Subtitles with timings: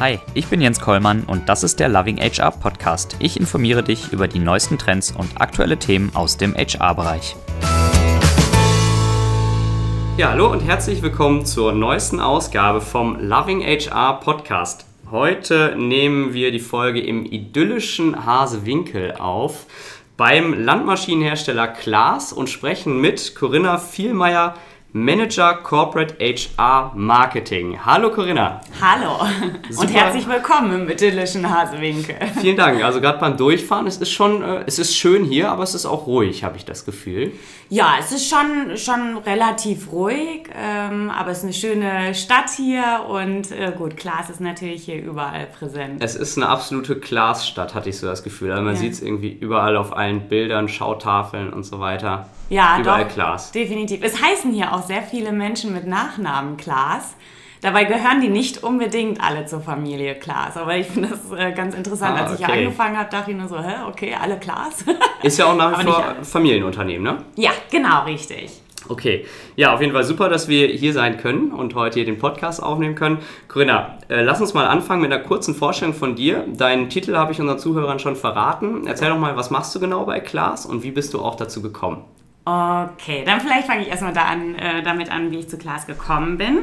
[0.00, 3.16] Hi, ich bin Jens Kollmann und das ist der Loving HR Podcast.
[3.18, 7.34] Ich informiere dich über die neuesten Trends und aktuelle Themen aus dem HR-Bereich.
[10.16, 14.86] Ja, hallo und herzlich willkommen zur neuesten Ausgabe vom Loving HR Podcast.
[15.10, 19.66] Heute nehmen wir die Folge im idyllischen Hasewinkel auf
[20.16, 24.54] beim Landmaschinenhersteller Klaas und sprechen mit Corinna Vielmeier,
[24.94, 27.78] Manager Corporate HR Marketing.
[27.84, 28.62] Hallo Corinna.
[28.80, 29.18] Hallo
[29.68, 29.82] Super.
[29.82, 32.16] und herzlich willkommen im idyllischen Hasewinkel.
[32.40, 32.82] Vielen Dank.
[32.82, 35.84] Also gerade beim Durchfahren, es ist schon, äh, es ist schön hier, aber es ist
[35.84, 37.32] auch ruhig, habe ich das Gefühl.
[37.68, 43.04] Ja, es ist schon, schon relativ ruhig, ähm, aber es ist eine schöne Stadt hier
[43.10, 46.02] und äh, gut, Glas ist natürlich hier überall präsent.
[46.02, 48.52] Es ist eine absolute Glasstadt, hatte ich so das Gefühl.
[48.52, 48.80] Also man ja.
[48.80, 52.26] sieht es irgendwie überall auf allen Bildern, Schautafeln und so weiter.
[52.48, 53.52] Ja, überall doch, Klaas.
[53.52, 54.00] Definitiv.
[54.02, 57.14] Es heißen hier auch sehr viele Menschen mit Nachnamen Klaas.
[57.60, 60.56] Dabei gehören die nicht unbedingt alle zur Familie Klaas.
[60.56, 62.16] Aber ich finde das äh, ganz interessant.
[62.16, 64.84] Ah, Als ich hier angefangen habe, dachte ich nur so, hä, okay, alle Klaas.
[65.22, 67.24] Ist ja auch nach wie vor Familienunternehmen, ne?
[67.34, 68.62] Ja, genau, richtig.
[68.88, 69.26] Okay,
[69.56, 72.62] ja, auf jeden Fall super, dass wir hier sein können und heute hier den Podcast
[72.62, 73.18] aufnehmen können.
[73.48, 76.44] Corinna, äh, lass uns mal anfangen mit einer kurzen Vorstellung von dir.
[76.46, 78.86] Deinen Titel habe ich unseren Zuhörern schon verraten.
[78.86, 81.60] Erzähl doch mal, was machst du genau bei Klaas und wie bist du auch dazu
[81.60, 82.04] gekommen?
[82.48, 85.86] Okay, dann vielleicht fange ich erstmal da an, äh, damit an, wie ich zu Klaas
[85.86, 86.60] gekommen bin.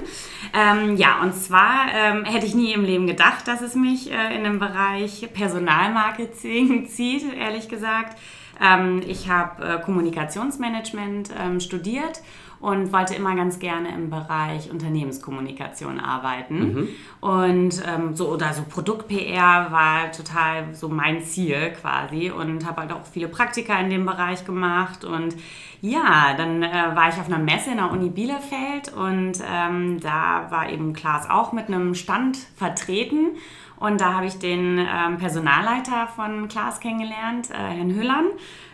[0.52, 4.36] Ähm, ja, und zwar ähm, hätte ich nie im Leben gedacht, dass es mich äh,
[4.36, 8.17] in den Bereich Personalmarketing zieht, ehrlich gesagt.
[8.61, 12.22] Ähm, ich habe äh, Kommunikationsmanagement ähm, studiert
[12.59, 16.58] und wollte immer ganz gerne im Bereich Unternehmenskommunikation arbeiten.
[16.59, 16.88] Mhm.
[17.20, 22.92] Und ähm, so oder so Produkt-PR war total so mein Ziel quasi und habe halt
[22.92, 25.03] auch viele Praktika in dem Bereich gemacht.
[25.03, 25.36] Und
[25.81, 30.47] ja, dann äh, war ich auf einer Messe in der Uni Bielefeld und ähm, da
[30.50, 33.36] war eben Klaas auch mit einem Stand vertreten.
[33.78, 38.25] Und da habe ich den ähm, Personalleiter von Klaas kennengelernt, äh, Herrn Hüllern,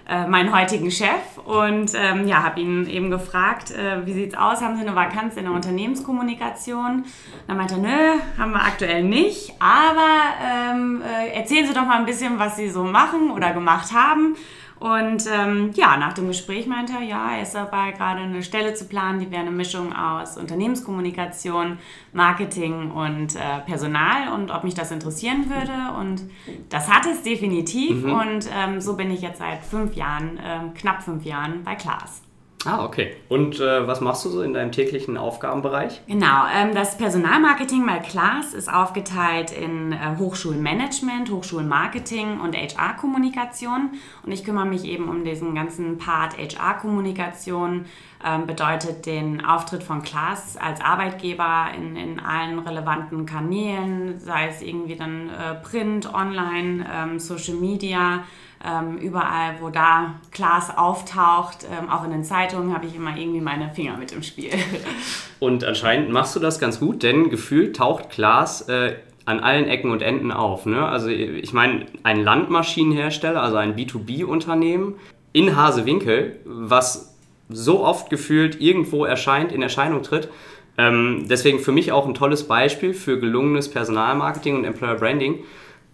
[0.08, 1.38] äh, meinen heutigen Chef.
[1.46, 4.62] Und ähm, ja, habe ihn eben gefragt, äh, wie sieht es aus?
[4.62, 7.06] Haben Sie eine Vakanz in der Unternehmenskommunikation?
[7.48, 9.54] Dann meinte er, nö, haben wir aktuell nicht.
[9.60, 13.94] Aber ähm, äh, erzählen Sie doch mal ein bisschen, was Sie so machen oder gemacht
[13.94, 14.36] haben.
[14.82, 18.74] Und ähm, ja, nach dem Gespräch meinte er, ja, er ist dabei, gerade eine Stelle
[18.74, 21.78] zu planen, die wäre eine Mischung aus Unternehmenskommunikation,
[22.14, 26.00] Marketing und äh, Personal und ob mich das interessieren würde.
[26.00, 26.24] Und
[26.70, 28.04] das hat es definitiv.
[28.04, 28.12] Mhm.
[28.12, 32.24] Und ähm, so bin ich jetzt seit fünf Jahren, äh, knapp fünf Jahren bei Klaas.
[32.66, 33.16] Ah, okay.
[33.28, 36.02] Und äh, was machst du so in deinem täglichen Aufgabenbereich?
[36.08, 43.92] Genau, ähm, das Personalmarketing bei Klaas ist aufgeteilt in äh, Hochschulmanagement, Hochschulmarketing und HR-Kommunikation.
[44.24, 47.86] Und ich kümmere mich eben um diesen ganzen Part HR-Kommunikation,
[48.24, 54.62] ähm, bedeutet den Auftritt von Klaas als Arbeitgeber in, in allen relevanten Kanälen, sei es
[54.62, 58.24] irgendwie dann äh, Print, Online, ähm, Social Media
[58.66, 63.42] ähm, überall, wo da Klaas auftaucht, ähm, auch in den Zeitungen, habe ich immer irgendwie
[63.42, 64.52] meine Finger mit im Spiel.
[65.40, 68.96] Und anscheinend machst du das ganz gut, denn gefühlt taucht Klaas äh,
[69.26, 70.66] an allen Ecken und Enden auf.
[70.66, 70.86] Ne?
[70.86, 74.96] Also ich meine, ein Landmaschinenhersteller, also ein B2B-Unternehmen
[75.32, 77.16] in Hasewinkel, was
[77.50, 80.30] so oft gefühlt irgendwo erscheint, in Erscheinung tritt.
[80.78, 85.44] Ähm, deswegen für mich auch ein tolles Beispiel für gelungenes Personalmarketing und Employer Branding.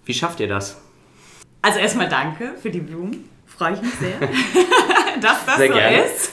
[0.06, 0.82] Wie schafft ihr das?
[1.62, 3.30] Also erstmal danke für die Blumen.
[3.46, 4.20] Freue ich mich sehr,
[5.22, 5.98] dass das sehr so gerne.
[5.98, 6.32] ist.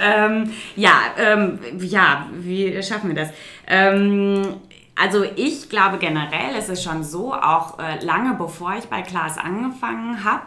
[0.00, 3.30] ähm, ja, ähm, ja, wie schaffen wir das?
[3.66, 4.60] Ähm,
[4.94, 9.38] also ich glaube generell ist es schon so, auch äh, lange bevor ich bei Klaas
[9.38, 10.42] angefangen habe,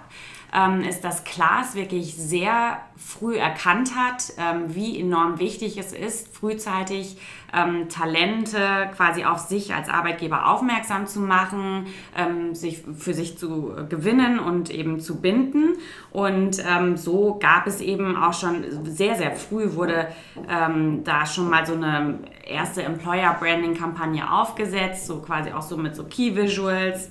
[0.88, 7.18] ist, dass Klaas wirklich sehr früh erkannt hat, ähm, wie enorm wichtig es ist, frühzeitig
[7.54, 13.74] ähm, Talente quasi auf sich als Arbeitgeber aufmerksam zu machen, ähm, sich für sich zu
[13.90, 15.74] gewinnen und eben zu binden.
[16.12, 20.08] Und ähm, so gab es eben auch schon sehr, sehr früh wurde
[20.50, 25.78] ähm, da schon mal so eine erste Employer Branding Kampagne aufgesetzt, so quasi auch so
[25.78, 27.10] mit so Key Visuals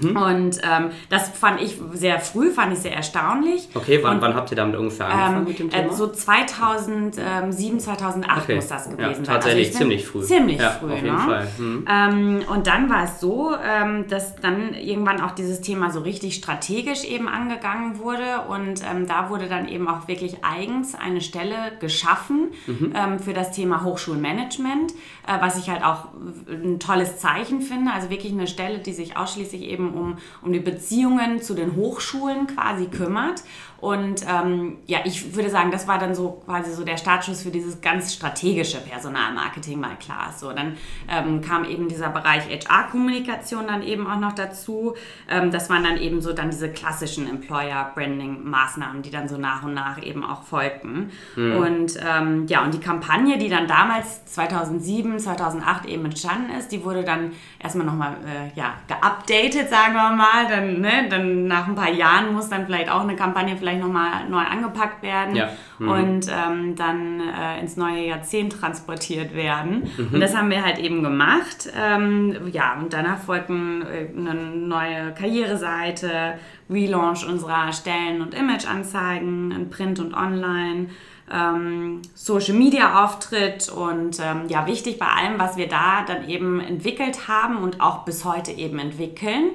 [0.00, 0.16] Mhm.
[0.16, 3.68] Und ähm, das fand ich sehr früh, fand ich sehr erstaunlich.
[3.74, 5.92] Okay, wann, und, wann habt ihr damit ungefähr angefangen ähm, mit dem Thema?
[5.92, 8.54] Äh, so 2007, 2008 okay.
[8.56, 9.24] muss das gewesen ja, sein.
[9.24, 10.22] Tatsächlich also ziemlich früh.
[10.22, 11.18] Ziemlich ja, früh, auf jeden ne?
[11.18, 11.48] Fall.
[11.58, 11.84] Mhm.
[11.88, 16.34] Ähm, und dann war es so, ähm, dass dann irgendwann auch dieses Thema so richtig
[16.34, 21.72] strategisch eben angegangen wurde und ähm, da wurde dann eben auch wirklich eigens eine Stelle
[21.80, 22.92] geschaffen mhm.
[22.94, 24.92] Ähm, für das Thema Hochschulmanagement,
[25.26, 26.08] äh, was ich halt auch
[26.48, 27.92] ein tolles Zeichen finde.
[27.92, 32.46] Also wirklich eine Stelle, die sich ausschließlich eben um, um die Beziehungen zu den Hochschulen
[32.46, 33.42] quasi kümmert
[33.82, 37.50] Und ähm, ja, ich würde sagen, das war dann so quasi so der Startschuss für
[37.50, 40.32] dieses ganz strategische Personalmarketing mal klar.
[40.38, 40.76] So, dann
[41.10, 44.94] ähm, kam eben dieser Bereich HR-Kommunikation dann eben auch noch dazu.
[45.28, 49.74] Ähm, das waren dann eben so dann diese klassischen Employer-Branding-Maßnahmen, die dann so nach und
[49.74, 51.10] nach eben auch folgten.
[51.34, 51.56] Mhm.
[51.56, 56.84] Und ähm, ja, und die Kampagne, die dann damals 2007, 2008 eben entstanden ist, die
[56.84, 60.46] wurde dann erstmal nochmal äh, ja, geupdatet, sagen wir mal.
[60.48, 64.28] Dann, ne, dann nach ein paar Jahren muss dann vielleicht auch eine Kampagne vielleicht nochmal
[64.28, 65.50] neu angepackt werden ja.
[65.78, 65.88] mhm.
[65.88, 69.90] und ähm, dann äh, ins neue Jahrzehnt transportiert werden.
[69.96, 70.14] Mhm.
[70.14, 71.70] Und das haben wir halt eben gemacht.
[71.76, 76.38] Ähm, ja, und danach folgten äh, eine neue Karriereseite,
[76.70, 80.88] Relaunch unserer Stellen- und Imageanzeigen in Print und Online
[81.32, 86.60] ähm, Social Media Auftritt und ähm, ja, wichtig bei allem, was wir da dann eben
[86.60, 89.50] entwickelt haben und auch bis heute eben entwickeln,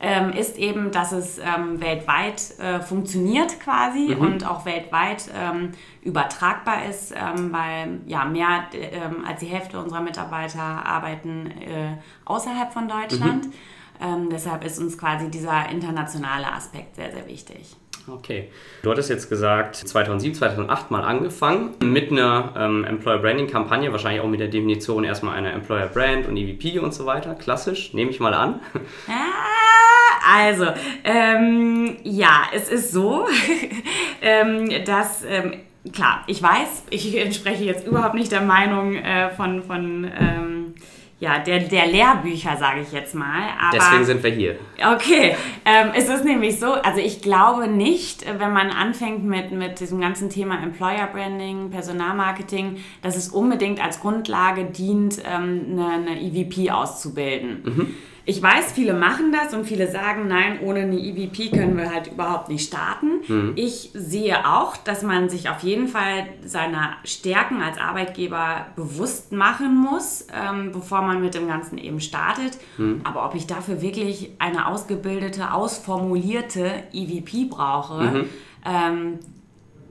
[0.00, 4.20] ähm, ist eben, dass es ähm, weltweit äh, funktioniert quasi mhm.
[4.20, 8.64] und auch weltweit ähm, übertragbar ist, ähm, weil ja mehr
[9.26, 13.46] als die Hälfte unserer Mitarbeiter arbeiten äh, außerhalb von Deutschland.
[13.46, 14.30] Mhm.
[14.30, 17.76] deshalb ist uns quasi dieser internationale Aspekt sehr, sehr wichtig.
[18.12, 18.48] Okay.
[18.82, 24.20] Du hattest jetzt gesagt, 2007, 2008 mal angefangen mit einer ähm, Employer Branding Kampagne, wahrscheinlich
[24.20, 27.34] auch mit der Definition erstmal einer Employer Brand und EVP und so weiter.
[27.34, 28.60] Klassisch, nehme ich mal an.
[29.08, 30.66] Ah, also,
[31.04, 33.26] ähm, ja, es ist so,
[34.22, 35.60] ähm, dass ähm,
[35.92, 40.59] klar, ich weiß, ich entspreche jetzt überhaupt nicht der Meinung äh, von, von ähm,
[41.20, 43.42] ja, der, der Lehrbücher, sage ich jetzt mal.
[43.60, 44.58] Aber, Deswegen sind wir hier.
[44.78, 45.36] Okay,
[45.66, 50.00] ähm, es ist nämlich so, also ich glaube nicht, wenn man anfängt mit, mit diesem
[50.00, 56.70] ganzen Thema Employer Branding, Personalmarketing, dass es unbedingt als Grundlage dient, ähm, eine, eine EVP
[56.70, 57.62] auszubilden.
[57.64, 57.94] Mhm.
[58.26, 62.08] Ich weiß, viele machen das und viele sagen, nein, ohne eine EVP können wir halt
[62.08, 63.20] überhaupt nicht starten.
[63.26, 63.52] Mhm.
[63.56, 69.74] Ich sehe auch, dass man sich auf jeden Fall seiner Stärken als Arbeitgeber bewusst machen
[69.76, 72.58] muss, ähm, bevor man mit dem Ganzen eben startet.
[72.76, 73.00] Mhm.
[73.04, 78.28] Aber ob ich dafür wirklich eine ausgebildete, ausformulierte EVP brauche, mhm.
[78.64, 79.18] ähm,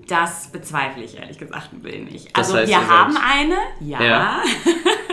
[0.07, 2.29] das bezweifle ich ehrlich gesagt ein wenig.
[2.33, 4.03] Also das heißt, wir haben eine, ja.
[4.03, 4.41] ja.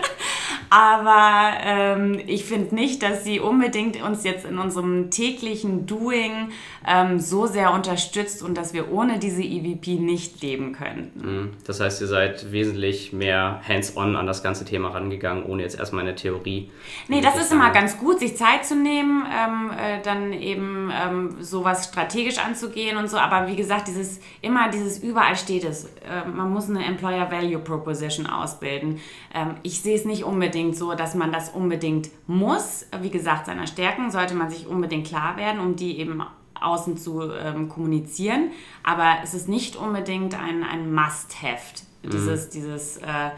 [0.71, 6.51] Aber ähm, ich finde nicht, dass sie unbedingt uns jetzt in unserem täglichen Doing
[6.87, 11.21] ähm, so sehr unterstützt und dass wir ohne diese EVP nicht leben könnten.
[11.21, 11.51] Mhm.
[11.67, 16.03] Das heißt, ihr seid wesentlich mehr hands-on an das ganze Thema rangegangen, ohne jetzt erstmal
[16.03, 16.71] eine Theorie.
[17.09, 21.37] Nee, das ist immer ganz gut, sich Zeit zu nehmen, ähm, äh, dann eben ähm,
[21.41, 23.19] sowas strategisch anzugehen und so.
[23.19, 25.85] Aber wie gesagt, dieses immer dieses überall steht es.
[25.85, 29.01] Äh, man muss eine Employer Value Proposition ausbilden.
[29.35, 32.87] Ähm, ich sehe es nicht unbedingt unbedingt so, dass man das unbedingt muss.
[33.03, 36.23] Wie gesagt, seiner Stärken sollte man sich unbedingt klar werden, um die eben
[36.59, 38.53] außen zu ähm, kommunizieren.
[38.83, 42.51] Aber es ist nicht unbedingt ein, ein Must-Have, dieses, mhm.
[42.53, 43.31] dieses äh, äh,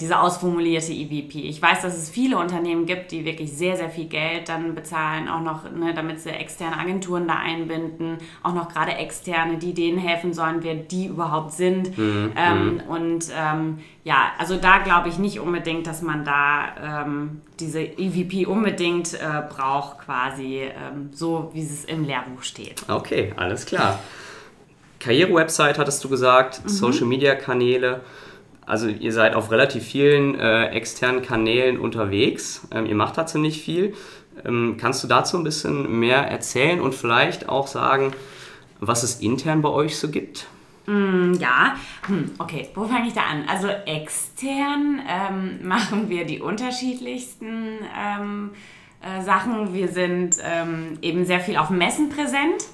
[0.00, 1.40] diese ausformulierte EVP.
[1.40, 5.28] Ich weiß, dass es viele Unternehmen gibt, die wirklich sehr, sehr viel Geld dann bezahlen,
[5.28, 9.98] auch noch, ne, damit sie externe Agenturen da einbinden, auch noch gerade externe, die denen
[9.98, 11.96] helfen sollen, wer die überhaupt sind.
[11.98, 12.32] Mhm.
[12.34, 12.80] Ähm, mhm.
[12.88, 18.46] und ähm, ja, also da glaube ich nicht unbedingt, dass man da ähm, diese EVP
[18.46, 22.82] unbedingt äh, braucht, quasi ähm, so, wie es im Lehrbuch steht.
[22.88, 23.98] Okay, alles klar.
[25.00, 26.68] Karriere-Website hattest du gesagt, mhm.
[26.68, 28.00] Social-Media-Kanäle.
[28.66, 32.66] Also ihr seid auf relativ vielen äh, externen Kanälen unterwegs.
[32.70, 33.94] Ähm, ihr macht dazu nicht viel.
[34.44, 38.12] Ähm, kannst du dazu ein bisschen mehr erzählen und vielleicht auch sagen,
[38.80, 40.46] was es intern bei euch so gibt?
[40.86, 43.44] Mm, ja, hm, okay, wo fange ich da an?
[43.48, 48.50] Also extern ähm, machen wir die unterschiedlichsten ähm,
[49.00, 49.72] äh, Sachen.
[49.74, 52.64] Wir sind ähm, eben sehr viel auf Messen präsent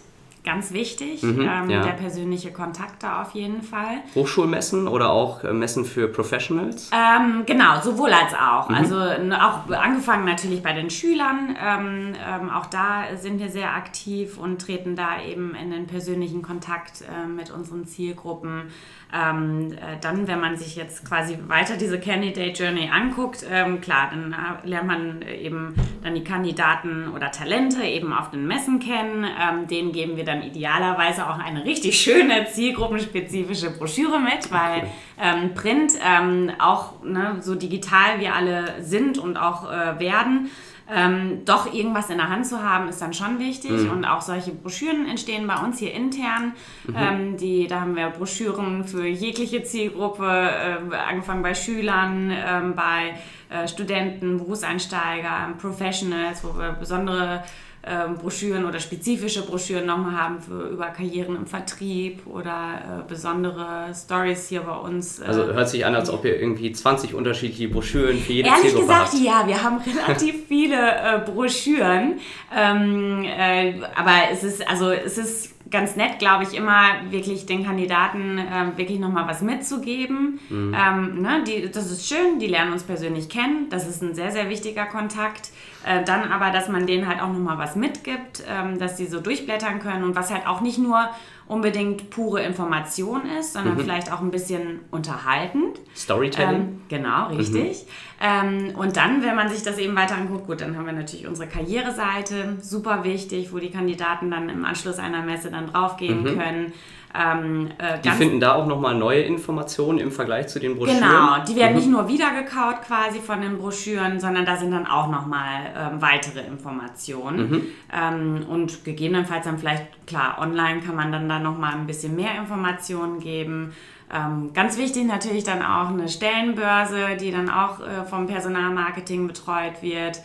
[0.44, 1.22] ganz wichtig.
[1.22, 1.82] Mhm, ähm, ja.
[1.82, 4.02] Der persönliche Kontakt da auf jeden Fall.
[4.14, 6.90] Hochschulmessen oder auch äh, Messen für Professionals?
[6.92, 8.68] Ähm, genau, sowohl als auch.
[8.68, 8.74] Mhm.
[8.74, 11.56] Also auch angefangen natürlich bei den Schülern.
[11.62, 16.42] Ähm, ähm, auch da sind wir sehr aktiv und treten da eben in den persönlichen
[16.42, 18.70] Kontakt äh, mit unseren Zielgruppen.
[19.12, 24.10] Ähm, äh, dann, wenn man sich jetzt quasi weiter diese Candidate Journey anguckt, ähm, klar,
[24.10, 29.24] dann äh, lernt man eben dann die Kandidaten oder Talente eben auf den Messen kennen.
[29.24, 34.88] Ähm, denen geben wir dann idealerweise auch eine richtig schöne zielgruppenspezifische Broschüre mit, weil
[35.20, 40.50] ähm, Print ähm, auch ne, so digital wir alle sind und auch äh, werden
[40.92, 43.72] ähm, doch irgendwas in der Hand zu haben, ist dann schon wichtig.
[43.72, 43.90] Mhm.
[43.90, 46.52] Und auch solche Broschüren entstehen bei uns hier intern.
[46.86, 46.96] Mhm.
[46.96, 53.14] Ähm, die, da haben wir Broschüren für jegliche Zielgruppe, äh, angefangen bei Schülern, äh, bei
[53.50, 57.42] äh, Studenten, Berufseinsteiger, Professionals, wo wir besondere
[57.82, 63.86] ähm, Broschüren oder spezifische Broschüren nochmal haben für, über Karrieren im Vertrieb oder äh, besondere
[63.94, 65.18] Stories hier bei uns.
[65.18, 68.64] Äh, also hört sich an, als ob ihr irgendwie 20 unterschiedliche Broschüren für jede Ehrlich
[68.64, 69.22] Zielgruppe gesagt, habt.
[69.22, 72.20] ja, wir haben relativ viele äh, Broschüren,
[72.54, 77.64] ähm, äh, aber es ist also es ist ganz nett, glaube ich, immer wirklich den
[77.64, 80.40] Kandidaten äh, wirklich nochmal was mitzugeben.
[80.48, 80.76] Mhm.
[80.76, 83.68] Ähm, ne, die, das ist schön, die lernen uns persönlich kennen.
[83.70, 85.50] Das ist ein sehr, sehr wichtiger Kontakt.
[85.84, 89.20] Äh, dann aber, dass man denen halt auch nochmal was mitgibt, ähm, dass sie so
[89.20, 91.08] durchblättern können und was halt auch nicht nur
[91.50, 93.80] unbedingt pure Information ist, sondern mhm.
[93.80, 95.80] vielleicht auch ein bisschen unterhaltend.
[95.96, 96.60] Storytelling.
[96.60, 97.86] Ähm, genau, richtig.
[98.20, 98.70] Mhm.
[98.70, 101.26] Ähm, und dann, wenn man sich das eben weiter anguckt, gut, dann haben wir natürlich
[101.26, 106.38] unsere Karriereseite, super wichtig, wo die Kandidaten dann im Anschluss einer Messe dann draufgehen mhm.
[106.38, 106.72] können.
[107.12, 111.00] Ähm, äh, die finden da auch nochmal neue Informationen im Vergleich zu den Broschüren?
[111.00, 111.78] Genau, die werden mhm.
[111.78, 116.40] nicht nur wiedergekaut quasi von den Broschüren, sondern da sind dann auch nochmal ähm, weitere
[116.40, 117.50] Informationen.
[117.50, 117.66] Mhm.
[117.92, 122.38] Ähm, und gegebenenfalls dann vielleicht, klar, online kann man dann da nochmal ein bisschen mehr
[122.38, 123.72] Informationen geben.
[124.12, 129.82] Ähm, ganz wichtig natürlich dann auch eine Stellenbörse, die dann auch äh, vom Personalmarketing betreut
[129.82, 130.20] wird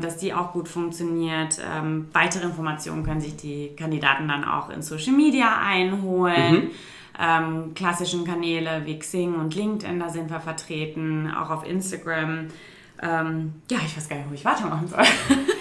[0.00, 1.58] dass die auch gut funktioniert.
[1.58, 6.54] Ähm, weitere Informationen können sich die Kandidaten dann auch in Social Media einholen.
[6.54, 6.70] Mhm.
[7.20, 12.48] Ähm, klassischen Kanäle wie Xing und LinkedIn, da sind wir vertreten, auch auf Instagram.
[13.02, 15.00] Ähm, ja, ich weiß gar nicht, wo ich weitermachen soll.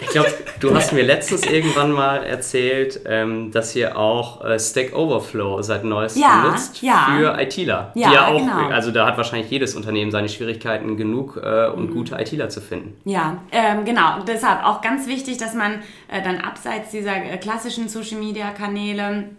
[0.01, 4.95] Ich glaube, du hast mir letztens irgendwann mal erzählt, ähm, dass ihr auch äh, Stack
[4.95, 7.07] Overflow seit neuestem ja, nutzt ja.
[7.09, 7.91] für ITler.
[7.95, 8.69] Ja, ja auch, genau.
[8.69, 11.93] also da hat wahrscheinlich jedes Unternehmen seine Schwierigkeiten genug, äh, um mhm.
[11.93, 12.95] gute ITler zu finden.
[13.05, 14.21] Ja, ähm, genau.
[14.27, 15.79] Deshalb auch ganz wichtig, dass man
[16.09, 19.29] äh, dann abseits dieser äh, klassischen Social Media Kanäle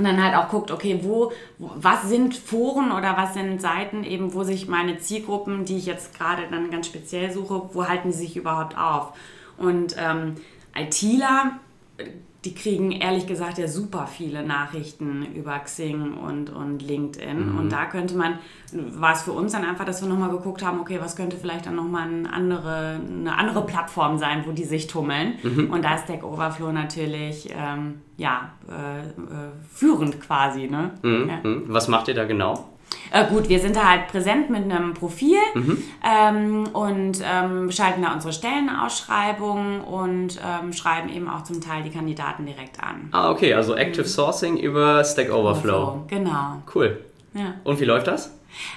[0.00, 4.32] und dann halt auch guckt, okay, wo, was sind Foren oder was sind Seiten eben,
[4.32, 8.20] wo sich meine Zielgruppen, die ich jetzt gerade dann ganz speziell suche, wo halten sie
[8.20, 9.12] sich überhaupt auf?
[9.58, 10.36] Und ähm,
[10.74, 11.58] ITler,
[12.44, 17.52] die kriegen ehrlich gesagt ja super viele Nachrichten über Xing und, und LinkedIn.
[17.52, 17.58] Mhm.
[17.58, 18.38] Und da könnte man,
[18.72, 21.66] war es für uns dann einfach, dass wir nochmal geguckt haben, okay, was könnte vielleicht
[21.66, 25.34] dann nochmal eine andere, eine andere Plattform sein, wo die sich tummeln.
[25.42, 25.70] Mhm.
[25.70, 30.66] Und da ist Stack Overflow natürlich ähm, ja, äh, äh, führend quasi.
[30.66, 30.92] Ne?
[31.02, 31.28] Mhm.
[31.28, 31.48] Ja.
[31.50, 31.64] Mhm.
[31.68, 32.70] Was macht ihr da genau?
[33.10, 35.82] Äh, gut, wir sind da halt präsent mit einem Profil mhm.
[36.04, 41.90] ähm, und ähm, schalten da unsere Stellenausschreibungen und ähm, schreiben eben auch zum Teil die
[41.90, 43.08] Kandidaten direkt an.
[43.12, 44.08] Ah, okay, also Active mhm.
[44.08, 45.72] Sourcing über Stack Overflow.
[45.72, 46.04] Overflow.
[46.08, 46.62] Genau.
[46.74, 47.04] Cool.
[47.34, 47.54] Ja.
[47.64, 48.32] Und wie läuft das?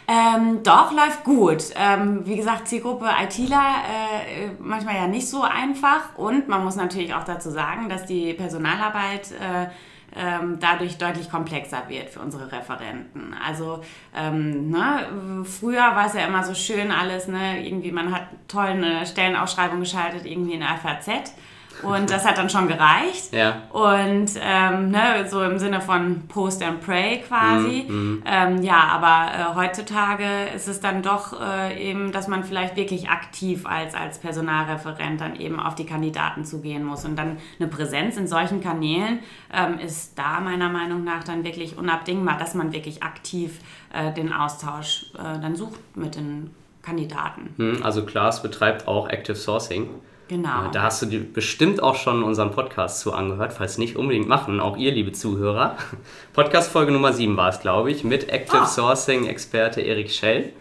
[0.07, 1.63] Ähm, doch, läuft gut.
[1.75, 7.13] Ähm, wie gesagt, Zielgruppe ITler äh, manchmal ja nicht so einfach und man muss natürlich
[7.13, 9.67] auch dazu sagen, dass die Personalarbeit äh,
[10.15, 13.35] ähm, dadurch deutlich komplexer wird für unsere Referenten.
[13.45, 13.81] Also
[14.15, 18.67] ähm, ne, früher war es ja immer so schön alles, ne, irgendwie man hat toll
[18.67, 21.33] eine Stellenausschreibung geschaltet, irgendwie in der FAZ
[21.81, 23.33] und das hat dann schon gereicht.
[23.33, 23.63] Ja.
[23.71, 27.85] Und ähm, ne, so im Sinne von Post and Pray quasi.
[27.87, 28.23] Mm, mm.
[28.25, 30.25] Ähm, ja, aber äh, heutzutage
[30.55, 35.35] ist es dann doch äh, eben, dass man vielleicht wirklich aktiv als, als Personalreferent dann
[35.35, 37.05] eben auf die Kandidaten zugehen muss.
[37.05, 39.19] Und dann eine Präsenz in solchen Kanälen
[39.51, 43.59] ähm, ist da meiner Meinung nach dann wirklich unabdingbar, dass man wirklich aktiv
[43.91, 46.51] äh, den Austausch äh, dann sucht mit den
[46.81, 47.53] Kandidaten.
[47.57, 49.89] Hm, also Klaas betreibt auch Active Sourcing.
[50.27, 50.69] Genau.
[50.71, 54.59] Da hast du dir bestimmt auch schon unseren Podcast zu angehört, falls nicht unbedingt machen,
[54.59, 55.77] auch ihr, liebe Zuhörer.
[56.33, 58.65] Podcast Folge Nummer 7 war es, glaube ich, mit Active oh.
[58.65, 60.53] Sourcing Experte Erik Schell.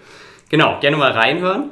[0.50, 1.70] Genau, gerne mal reinhören.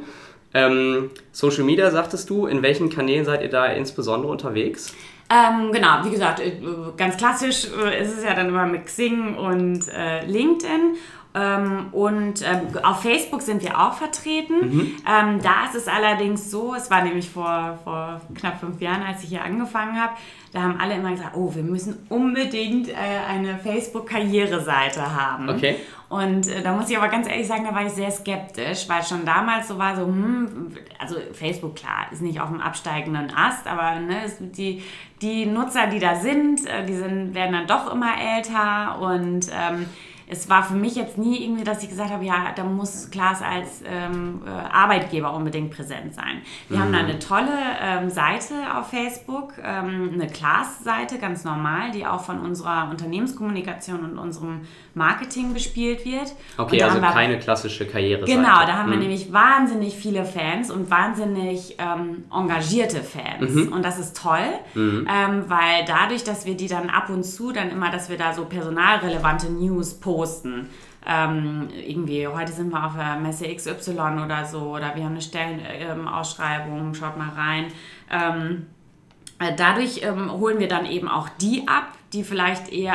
[0.55, 4.95] Ähm, Social Media, sagtest du, in welchen Kanälen seid ihr da insbesondere unterwegs?
[5.33, 6.61] Ähm, genau, wie gesagt, äh,
[6.97, 10.97] ganz klassisch äh, ist es ja dann immer mit Xing und äh, LinkedIn.
[11.33, 14.55] Ähm, und ähm, auf Facebook sind wir auch vertreten.
[14.61, 14.97] Mhm.
[15.07, 19.23] Ähm, da ist es allerdings so, es war nämlich vor, vor knapp fünf Jahren, als
[19.23, 20.15] ich hier angefangen habe,
[20.53, 22.95] da haben alle immer gesagt, oh, wir müssen unbedingt äh,
[23.29, 25.49] eine Facebook-Karriereseite haben.
[25.49, 25.77] Okay.
[26.09, 29.05] Und äh, da muss ich aber ganz ehrlich sagen, da war ich sehr skeptisch, weil
[29.05, 33.69] schon damals so war so, hm, also Facebook, klar, ist nicht auf dem absteigenden Ast,
[33.69, 34.83] aber ne, die,
[35.23, 39.87] die Nutzer, die da sind, äh, die sind, werden dann doch immer älter und ähm,
[40.31, 43.43] es war für mich jetzt nie irgendwie, dass ich gesagt habe, ja, da muss Klaas
[43.43, 46.43] als ähm, äh, Arbeitgeber unbedingt präsent sein.
[46.69, 46.83] Wir mhm.
[46.83, 52.23] haben da eine tolle ähm, Seite auf Facebook, ähm, eine Klaas-Seite, ganz normal, die auch
[52.23, 54.63] von unserer Unternehmenskommunikation und unserem
[54.95, 56.33] Marketing bespielt wird.
[56.57, 58.33] Okay, also keine klassische Karriereseite.
[58.33, 58.93] Genau, da haben mhm.
[58.93, 63.53] wir nämlich wahnsinnig viele Fans und wahnsinnig ähm, engagierte Fans.
[63.53, 63.73] Mhm.
[63.73, 64.39] Und das ist toll,
[64.75, 65.09] mhm.
[65.11, 68.33] ähm, weil dadurch, dass wir die dann ab und zu dann immer, dass wir da
[68.33, 70.69] so personalrelevante News posten, posten.
[71.07, 75.23] Ähm, irgendwie, heute sind wir auf der Messe XY oder so, oder wir haben eine
[75.23, 77.73] Stellenausschreibung, schaut mal rein.
[78.11, 78.67] Ähm,
[79.39, 82.95] äh, dadurch ähm, holen wir dann eben auch die ab, die vielleicht eher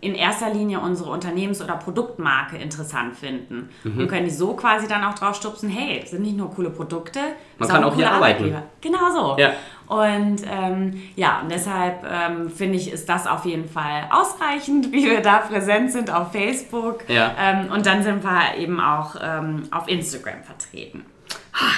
[0.00, 3.68] in erster Linie unsere Unternehmens- oder Produktmarke interessant finden.
[3.84, 4.00] Mhm.
[4.00, 6.70] Und können die so quasi dann auch drauf stupsen, hey, das sind nicht nur coole
[6.70, 7.20] Produkte,
[7.58, 8.54] man kann auch hier arbeiten.
[8.80, 9.40] Genau so.
[9.40, 9.52] Ja.
[9.86, 15.04] Und ähm, ja, und deshalb ähm, finde ich, ist das auf jeden Fall ausreichend, wie
[15.04, 17.08] wir da präsent sind auf Facebook.
[17.08, 17.34] Ja.
[17.40, 21.04] Ähm, und dann sind wir eben auch ähm, auf Instagram vertreten.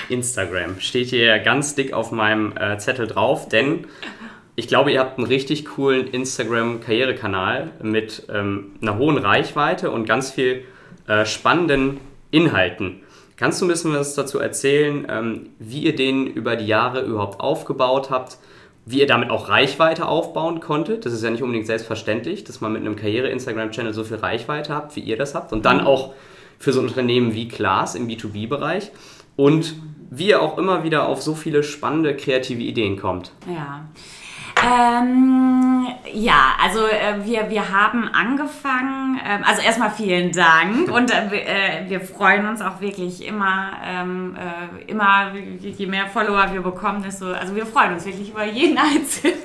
[0.09, 3.87] Instagram steht hier ganz dick auf meinem äh, Zettel drauf, denn
[4.59, 10.33] ich glaube, ihr habt einen richtig coolen Instagram-Karrierekanal mit ähm, einer hohen Reichweite und ganz
[10.33, 10.65] viel
[11.07, 12.01] äh, spannenden
[12.33, 13.03] Inhalten.
[13.37, 17.39] Kannst du ein bisschen was dazu erzählen, ähm, wie ihr den über die Jahre überhaupt
[17.39, 18.39] aufgebaut habt,
[18.85, 21.07] wie ihr damit auch Reichweite aufbauen konntet?
[21.07, 24.97] Das ist ja nicht unbedingt selbstverständlich, dass man mit einem Karriere-Instagram-Channel so viel Reichweite habt,
[24.97, 25.53] wie ihr das habt.
[25.53, 25.87] Und dann mhm.
[25.87, 26.15] auch
[26.59, 28.91] für so ein Unternehmen wie Klaas im B2B-Bereich.
[29.37, 29.77] Und
[30.11, 33.31] wie ihr auch immer wieder auf so viele spannende kreative Ideen kommt.
[33.47, 33.89] Ja.
[34.65, 41.85] Ähm, ja, also äh, wir, wir haben angefangen, ähm, also erstmal vielen Dank und äh,
[41.89, 47.33] wir freuen uns auch wirklich immer, ähm, äh, immer je mehr Follower wir bekommen, desto,
[47.33, 49.39] also wir freuen uns wirklich über jeden Einzelnen.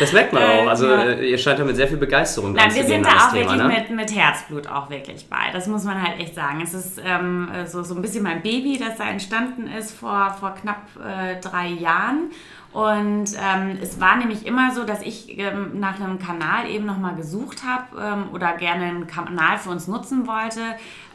[0.00, 0.66] Das merkt man auch.
[0.68, 1.02] Also ja.
[1.04, 3.62] Äh, ihr scheint da mit sehr viel Begeisterung Nein, wir sind da auch Thema, wirklich
[3.62, 3.68] ne?
[3.68, 5.50] mit, mit Herzblut auch wirklich bei.
[5.52, 6.60] Das muss man halt echt sagen.
[6.62, 10.54] Es ist ähm, so, so ein bisschen mein Baby, das da entstanden ist vor, vor
[10.54, 12.30] knapp äh, drei Jahren.
[12.76, 17.14] Und ähm, es war nämlich immer so, dass ich ähm, nach einem Kanal eben nochmal
[17.14, 20.60] gesucht habe ähm, oder gerne einen Kanal für uns nutzen wollte,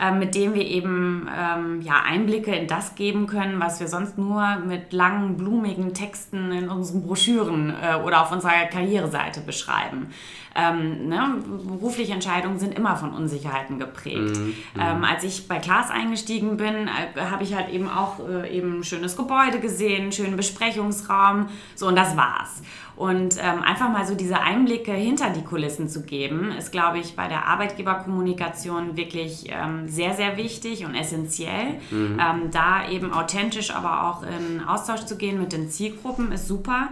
[0.01, 4.17] ähm, mit dem wir eben ähm, ja, Einblicke in das geben können, was wir sonst
[4.17, 10.11] nur mit langen, blumigen Texten in unseren Broschüren äh, oder auf unserer Karriereseite beschreiben
[10.55, 14.37] ähm, ne, berufliche Entscheidungen sind immer von Unsicherheiten geprägt.
[14.37, 14.53] Mhm.
[14.79, 18.79] Ähm, als ich bei Klaas eingestiegen bin, äh, habe ich halt eben auch äh, eben
[18.79, 22.61] ein schönes Gebäude gesehen, einen schönen Besprechungsraum, so und das war's.
[23.01, 27.15] Und ähm, einfach mal so diese Einblicke hinter die Kulissen zu geben, ist, glaube ich,
[27.15, 31.79] bei der Arbeitgeberkommunikation wirklich ähm, sehr, sehr wichtig und essentiell.
[31.89, 32.19] Mhm.
[32.19, 36.89] Ähm, da eben authentisch, aber auch in Austausch zu gehen mit den Zielgruppen, ist super.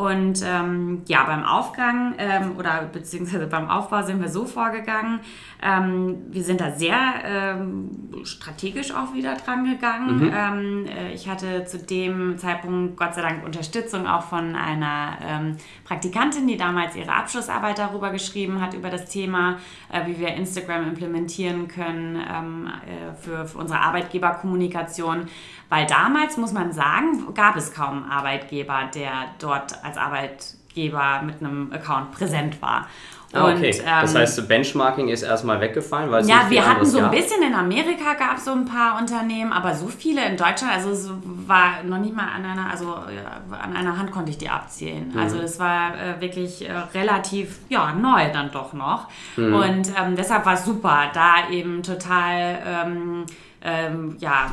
[0.00, 5.20] Und ähm, ja, beim Aufgang ähm, oder beziehungsweise beim Aufbau sind wir so vorgegangen.
[5.62, 7.90] Ähm, wir sind da sehr ähm,
[8.24, 10.20] strategisch auch wieder dran gegangen.
[10.20, 10.32] Mhm.
[10.34, 15.56] Ähm, äh, ich hatte zu dem Zeitpunkt Gott sei Dank Unterstützung auch von einer ähm,
[15.84, 19.58] Praktikantin, die damals ihre Abschlussarbeit darüber geschrieben hat, über das Thema,
[19.92, 25.28] äh, wie wir Instagram implementieren können äh, für, für unsere Arbeitgeberkommunikation.
[25.70, 31.40] Weil damals, muss man sagen, gab es kaum einen Arbeitgeber, der dort als Arbeitgeber mit
[31.40, 32.86] einem Account präsent war.
[33.32, 33.70] Ah, okay.
[33.70, 37.10] Und, ähm, das heißt, Benchmarking ist erstmal weggefallen, weil es Ja, wir hatten so ein
[37.12, 40.90] bisschen in Amerika gab es so ein paar Unternehmen, aber so viele in Deutschland, also
[40.90, 41.08] es
[41.46, 45.12] war noch nicht mal an einer, also ja, an einer Hand konnte ich die abzählen.
[45.12, 45.18] Mhm.
[45.18, 49.06] Also es war äh, wirklich äh, relativ ja neu dann doch noch
[49.36, 49.54] mhm.
[49.54, 53.26] und ähm, deshalb war es super, da eben total ähm,
[53.62, 54.50] ähm, ja,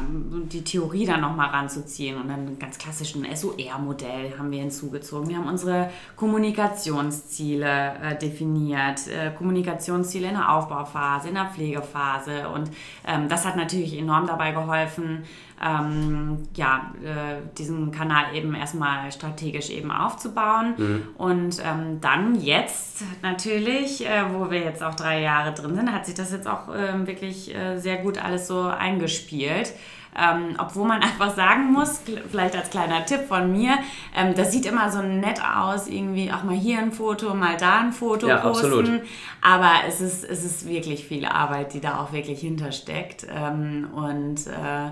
[0.52, 5.30] die Theorie dann nochmal ranzuziehen und dann einen ganz klassischen SOR-Modell haben wir hinzugezogen.
[5.30, 12.70] Wir haben unsere Kommunikationsziele äh, definiert, äh, Kommunikationsziele in der Aufbauphase, in der Pflegephase und
[13.06, 15.24] ähm, das hat natürlich enorm dabei geholfen,
[15.64, 20.76] ähm, ja, äh, diesen Kanal eben erstmal strategisch eben aufzubauen.
[20.78, 21.04] Mhm.
[21.18, 26.06] Und ähm, dann jetzt natürlich, äh, wo wir jetzt auch drei Jahre drin sind, hat
[26.06, 29.74] sich das jetzt auch äh, wirklich äh, sehr gut alles so eingespielt.
[30.20, 33.78] Ähm, obwohl man einfach sagen muss, vielleicht als kleiner Tipp von mir,
[34.16, 37.80] ähm, das sieht immer so nett aus, irgendwie auch mal hier ein Foto, mal da
[37.82, 38.66] ein Foto ja, posten.
[38.66, 39.02] Absolut.
[39.42, 43.28] Aber es ist, es ist wirklich viel Arbeit, die da auch wirklich hintersteckt.
[43.30, 44.92] Ähm, und äh,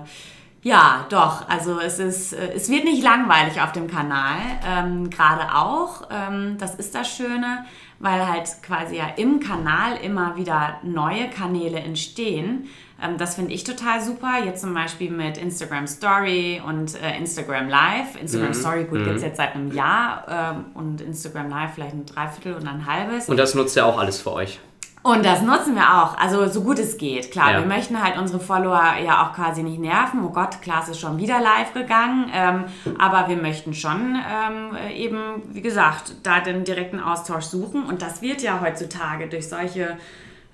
[0.62, 1.48] ja, doch.
[1.48, 6.08] Also es ist, äh, es wird nicht langweilig auf dem Kanal, ähm, gerade auch.
[6.10, 7.64] Ähm, das ist das Schöne,
[7.98, 12.68] weil halt quasi ja im Kanal immer wieder neue Kanäle entstehen.
[13.00, 14.42] Ähm, das finde ich total super.
[14.44, 18.20] Jetzt zum Beispiel mit Instagram Story und äh, Instagram Live.
[18.20, 18.54] Instagram mhm.
[18.54, 19.04] Story, gut, mhm.
[19.04, 22.86] gibt es jetzt seit einem Jahr ähm, und Instagram Live vielleicht ein Dreiviertel und ein
[22.86, 23.28] halbes.
[23.28, 24.58] Und das nutzt ja auch alles für euch.
[25.06, 27.30] Und das nutzen wir auch, also so gut es geht.
[27.30, 27.58] Klar, ja.
[27.60, 30.24] wir möchten halt unsere Follower ja auch quasi nicht nerven.
[30.24, 32.28] Oh Gott, Klaas ist schon wieder live gegangen.
[32.34, 32.64] Ähm,
[32.98, 37.84] aber wir möchten schon ähm, eben, wie gesagt, da den direkten Austausch suchen.
[37.84, 39.96] Und das wird ja heutzutage durch solche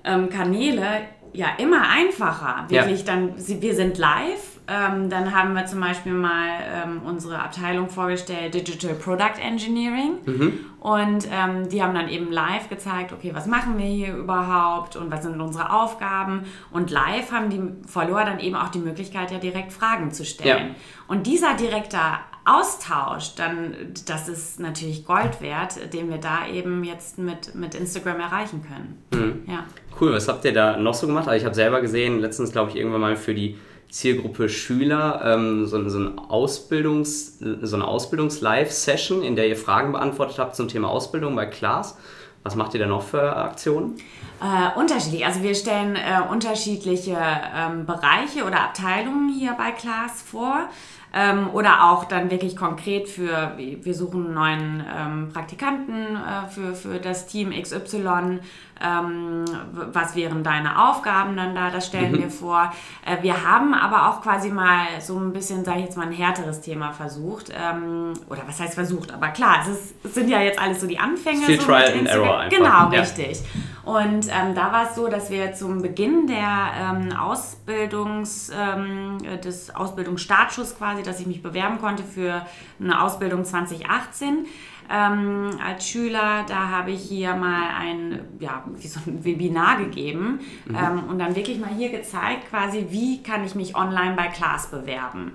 [0.04, 1.00] ähm, Kanäle
[1.32, 2.66] ja immer einfacher.
[2.68, 3.06] Wirklich ja.
[3.06, 8.54] dann, wir sind live ähm, dann haben wir zum Beispiel mal ähm, unsere Abteilung vorgestellt,
[8.54, 10.12] Digital Product Engineering.
[10.24, 10.60] Mhm.
[10.80, 15.10] Und ähm, die haben dann eben live gezeigt, okay, was machen wir hier überhaupt und
[15.10, 16.44] was sind unsere Aufgaben.
[16.70, 20.68] Und live haben die Follower dann eben auch die Möglichkeit, ja direkt Fragen zu stellen.
[20.68, 20.74] Ja.
[21.06, 21.98] Und dieser direkte
[22.44, 28.18] Austausch, dann das ist natürlich Gold wert, den wir da eben jetzt mit, mit Instagram
[28.18, 29.02] erreichen können.
[29.12, 29.52] Mhm.
[29.52, 29.64] Ja.
[30.00, 31.28] Cool, was habt ihr da noch so gemacht?
[31.28, 33.56] Also ich habe selber gesehen, letztens glaube ich irgendwann mal für die
[33.92, 40.38] Zielgruppe Schüler ähm, so, so, ein Ausbildungs, so eine Ausbildungs-Live-Session, in der ihr Fragen beantwortet
[40.38, 41.98] habt zum Thema Ausbildung bei Klaas.
[42.42, 43.98] Was macht ihr da noch für Aktionen?
[44.40, 45.26] Äh, unterschiedlich.
[45.26, 47.18] Also wir stellen äh, unterschiedliche
[47.54, 50.68] ähm, Bereiche oder Abteilungen hier bei Klaas vor.
[51.14, 56.74] Ähm, oder auch dann wirklich konkret für, wir suchen einen neuen ähm, Praktikanten äh, für,
[56.74, 58.40] für das Team XY.
[58.84, 61.70] Ähm, was wären deine Aufgaben dann da?
[61.70, 62.18] Das stellen mhm.
[62.18, 62.72] wir vor.
[63.04, 66.12] Äh, wir haben aber auch quasi mal so ein bisschen, sage ich jetzt mal, ein
[66.12, 67.50] härteres Thema versucht.
[67.50, 69.12] Ähm, oder was heißt versucht?
[69.12, 71.42] Aber klar, es, ist, es, sind ja jetzt alles so die Anfänge.
[71.42, 72.58] Viel so Trial and Error einfach.
[72.58, 73.00] Genau, ja.
[73.00, 73.42] richtig.
[73.84, 79.74] Und ähm, da war es so, dass wir zum Beginn der ähm, Ausbildungs, ähm, des
[79.74, 82.46] Ausbildungsstartschusses quasi, dass ich mich bewerben konnte für
[82.80, 84.46] eine Ausbildung 2018,
[84.90, 90.40] ähm, als Schüler, da habe ich hier mal ein, ja, wie so ein Webinar gegeben
[90.64, 90.76] mhm.
[90.76, 94.70] ähm, und dann wirklich mal hier gezeigt, quasi, wie kann ich mich online bei Class
[94.70, 95.32] bewerben.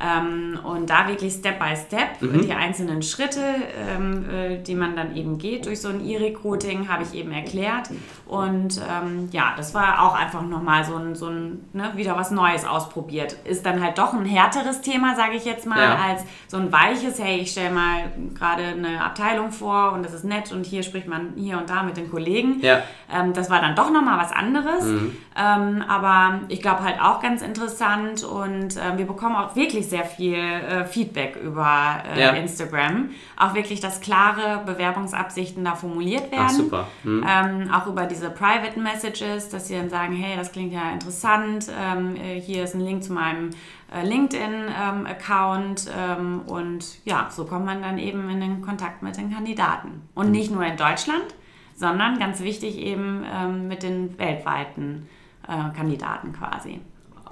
[0.00, 2.42] Ähm, und da wirklich Step by Step mhm.
[2.42, 3.42] die einzelnen Schritte,
[3.88, 7.90] ähm, äh, die man dann eben geht durch so ein E-Recruiting, habe ich eben erklärt.
[8.28, 12.30] Und ähm, ja, das war auch einfach nochmal so ein, so ein ne, wieder was
[12.30, 13.32] Neues ausprobiert.
[13.44, 15.96] Ist dann halt doch ein härteres Thema, sage ich jetzt mal, ja.
[15.96, 20.24] als so ein weiches, hey, ich stelle mal gerade eine Abteilung vor und das ist
[20.24, 22.60] nett und hier spricht man hier und da mit den Kollegen.
[22.60, 22.82] Ja.
[23.10, 24.84] Ähm, das war dann doch nochmal was anderes.
[24.84, 25.16] Mhm.
[25.34, 30.04] Ähm, aber ich glaube halt auch ganz interessant und äh, wir bekommen auch wirklich sehr
[30.04, 32.30] viel äh, Feedback über äh, ja.
[32.32, 33.10] Instagram.
[33.36, 36.46] Auch wirklich, dass klare Bewerbungsabsichten da formuliert werden.
[36.46, 36.88] Ach, super.
[37.04, 37.24] Mhm.
[37.26, 41.70] Ähm, auch über diese Private Messages, dass sie dann sagen, hey, das klingt ja interessant.
[41.76, 43.50] Ähm, äh, hier ist ein Link zu meinem
[43.92, 49.32] äh, LinkedIn-Account ähm, und ja, so kommt man dann eben in den Kontakt mit den
[49.32, 50.02] Kandidaten.
[50.14, 50.32] Und mhm.
[50.32, 51.34] nicht nur in Deutschland,
[51.74, 55.08] sondern ganz wichtig eben ähm, mit den weltweiten
[55.46, 56.80] äh, Kandidaten quasi.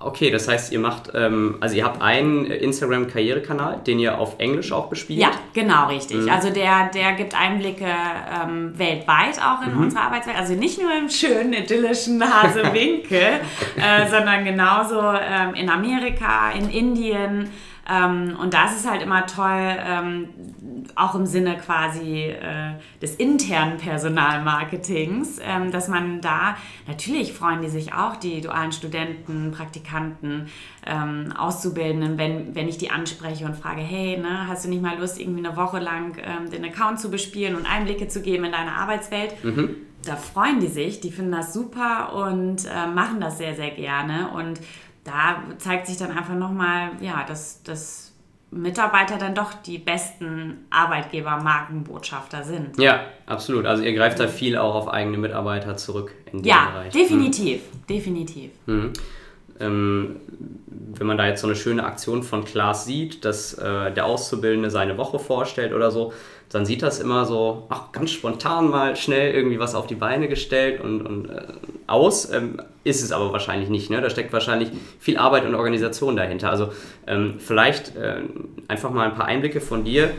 [0.01, 4.73] Okay, das heißt, ihr macht, ähm, also ihr habt einen Instagram-Karrierekanal, den ihr auf Englisch
[4.73, 5.21] auch bespielt?
[5.21, 6.19] Ja, genau, richtig.
[6.19, 6.29] Mhm.
[6.31, 9.85] Also der, der gibt Einblicke ähm, weltweit auch in mhm.
[9.85, 10.39] unsere Arbeitswelt.
[10.39, 13.19] Also nicht nur im schönen, idyllischen Hasewinkel,
[13.77, 17.51] äh, sondern genauso ähm, in Amerika, in Indien,
[17.89, 20.29] ähm, und da ist es halt immer toll, ähm,
[20.97, 26.57] auch im Sinne quasi äh, des internen Personalmarketings, ähm, dass man da,
[26.89, 30.49] natürlich freuen die sich auch, die dualen Studenten, Praktikanten,
[30.85, 34.99] ähm, Auszubildenden, wenn, wenn ich die anspreche und frage, hey, ne, hast du nicht mal
[34.99, 38.53] Lust, irgendwie eine Woche lang ähm, den Account zu bespielen und Einblicke zu geben in
[38.53, 39.45] deine Arbeitswelt?
[39.45, 39.77] Mhm.
[40.05, 44.31] Da freuen die sich, die finden das super und äh, machen das sehr, sehr gerne.
[44.35, 44.61] Und
[45.07, 48.13] da zeigt sich dann einfach nochmal, ja, dass, dass
[48.51, 52.79] Mitarbeiter dann doch die besten Arbeitgeber-Markenbotschafter sind.
[52.79, 53.67] Ja, absolut.
[53.67, 56.95] Also ihr greift da viel auch auf eigene Mitarbeiter zurück in dem ja, Bereich.
[56.95, 57.87] Ja, definitiv, mhm.
[57.89, 58.51] definitiv.
[58.67, 58.93] Mhm.
[59.59, 60.17] Ähm,
[60.67, 64.71] wenn man da jetzt so eine schöne Aktion von Klaas sieht, dass äh, der Auszubildende
[64.71, 66.13] seine Woche vorstellt oder so,
[66.51, 70.29] dann sieht das immer so, ach, ganz spontan mal schnell irgendwie was auf die Beine
[70.29, 71.43] gestellt und, und äh,
[71.87, 72.31] aus.
[72.31, 73.91] Ähm, ist es aber wahrscheinlich nicht.
[73.91, 74.01] Ne?
[74.01, 76.51] Da steckt wahrscheinlich viel Arbeit und Organisation dahinter.
[76.51, 76.69] Also
[77.07, 78.21] ähm, vielleicht äh,
[78.69, 80.13] einfach mal ein paar Einblicke von dir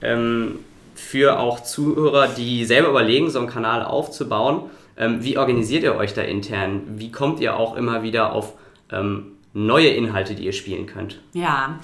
[0.00, 0.60] ähm,
[0.94, 4.70] für auch Zuhörer, die selber überlegen, so einen Kanal aufzubauen.
[4.96, 6.82] Ähm, wie organisiert ihr euch da intern?
[6.94, 8.52] Wie kommt ihr auch immer wieder auf
[8.92, 11.20] ähm, neue Inhalte, die ihr spielen könnt?
[11.32, 11.80] Ja.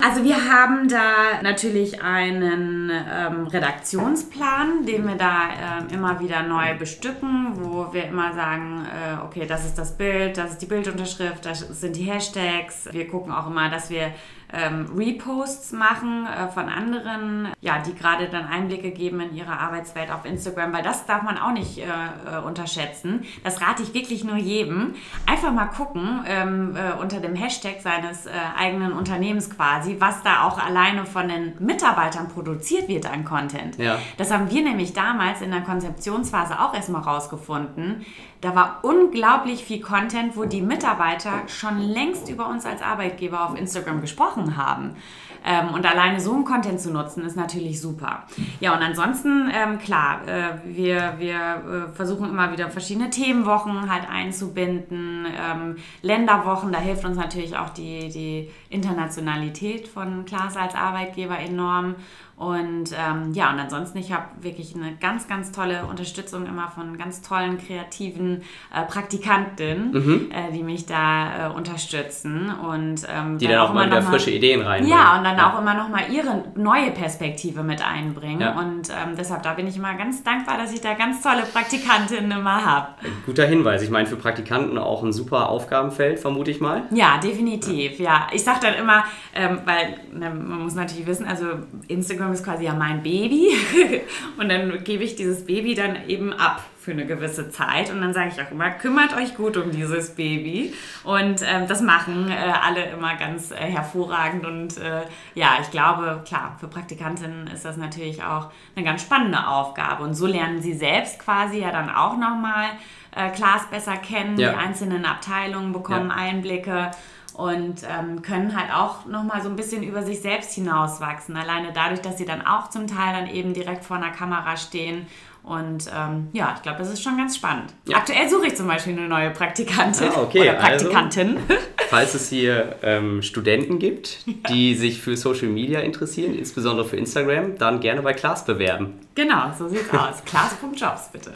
[0.00, 6.78] Also wir haben da natürlich einen ähm, Redaktionsplan, den wir da äh, immer wieder neu
[6.78, 11.44] bestücken, wo wir immer sagen, äh, okay, das ist das Bild, das ist die Bildunterschrift,
[11.44, 12.88] das sind die Hashtags.
[12.92, 14.12] Wir gucken auch immer, dass wir
[14.52, 20.10] ähm, Reposts machen äh, von anderen, ja, die gerade dann Einblicke geben in ihre Arbeitswelt
[20.10, 23.24] auf Instagram, weil das darf man auch nicht äh, äh, unterschätzen.
[23.44, 24.94] Das rate ich wirklich nur jedem.
[25.26, 30.44] Einfach mal gucken ähm, äh, unter dem Hashtag seines äh, eigenen Unternehmens quasi, was da
[30.44, 33.76] auch alleine von den Mitarbeitern produziert wird an Content.
[33.76, 33.98] Ja.
[34.16, 38.06] Das haben wir nämlich damals in der Konzeptionsphase auch erstmal rausgefunden.
[38.40, 43.58] Da war unglaublich viel Content, wo die Mitarbeiter schon längst über uns als Arbeitgeber auf
[43.58, 44.96] Instagram gesprochen haben.
[45.44, 48.24] Ähm, und alleine so einen Content zu nutzen, ist natürlich super.
[48.60, 54.08] Ja, und ansonsten, ähm, klar, äh, wir, wir äh, versuchen immer wieder verschiedene Themenwochen halt
[54.10, 61.38] einzubinden, ähm, Länderwochen, da hilft uns natürlich auch die, die Internationalität von Klaas als Arbeitgeber
[61.38, 61.94] enorm.
[62.38, 66.96] Und ähm, ja, und ansonsten, ich habe wirklich eine ganz, ganz tolle Unterstützung immer von
[66.96, 70.30] ganz tollen, kreativen äh, Praktikantinnen, mhm.
[70.30, 72.52] äh, die mich da äh, unterstützen.
[72.54, 74.96] Und, ähm, die dann, auch, mal wieder frische Ideen reinbringen.
[74.96, 75.52] Ja, und dann ja.
[75.52, 78.40] auch immer noch mal ihre neue Perspektive mit einbringen.
[78.40, 78.56] Ja.
[78.56, 82.30] Und ähm, deshalb, da bin ich immer ganz dankbar, dass ich da ganz tolle Praktikantinnen
[82.30, 82.88] immer habe.
[83.26, 83.82] Guter Hinweis.
[83.82, 86.84] Ich meine, für Praktikanten auch ein super Aufgabenfeld, vermute ich mal.
[86.92, 87.98] Ja, definitiv.
[87.98, 89.02] Ja, ich sage dann immer,
[89.34, 91.46] ähm, weil na, man muss natürlich wissen, also
[91.88, 93.50] Instagram Instagram ist quasi ja mein Baby.
[94.38, 97.90] Und dann gebe ich dieses Baby dann eben ab für eine gewisse Zeit.
[97.90, 100.74] Und dann sage ich auch immer, kümmert euch gut um dieses Baby.
[101.04, 104.46] Und ähm, das machen äh, alle immer ganz äh, hervorragend.
[104.46, 105.02] Und äh,
[105.34, 110.04] ja, ich glaube, klar, für Praktikantinnen ist das natürlich auch eine ganz spannende Aufgabe.
[110.04, 112.66] Und so lernen sie selbst quasi ja dann auch nochmal
[113.14, 114.50] äh, Klaas besser kennen, ja.
[114.50, 116.16] die einzelnen Abteilungen bekommen ja.
[116.16, 116.90] Einblicke
[117.38, 121.36] und ähm, können halt auch nochmal so ein bisschen über sich selbst hinauswachsen.
[121.36, 125.06] Alleine dadurch, dass sie dann auch zum Teil dann eben direkt vor einer Kamera stehen.
[125.44, 127.72] Und ähm, ja, ich glaube, das ist schon ganz spannend.
[127.84, 127.98] Ja.
[127.98, 130.40] Aktuell suche ich zum Beispiel eine neue Praktikantin ah, okay.
[130.40, 131.36] oder Praktikantin.
[131.36, 134.78] Also, falls es hier ähm, Studenten gibt, die ja.
[134.78, 138.94] sich für Social Media interessieren, insbesondere für Instagram, dann gerne bei Klaas bewerben.
[139.14, 140.22] Genau, so sieht's aus.
[140.24, 141.34] Klaas.jobs bitte.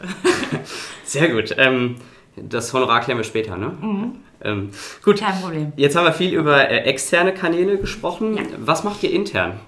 [1.05, 1.55] Sehr gut.
[1.57, 1.95] Ähm,
[2.35, 3.71] das Honorar klären wir später, ne?
[3.79, 4.15] Mhm.
[4.43, 4.71] Ähm,
[5.03, 5.19] gut.
[5.19, 5.73] Kein Problem.
[5.75, 8.35] Jetzt haben wir viel über äh, externe Kanäle gesprochen.
[8.37, 8.43] Ja.
[8.59, 9.59] Was macht ihr intern?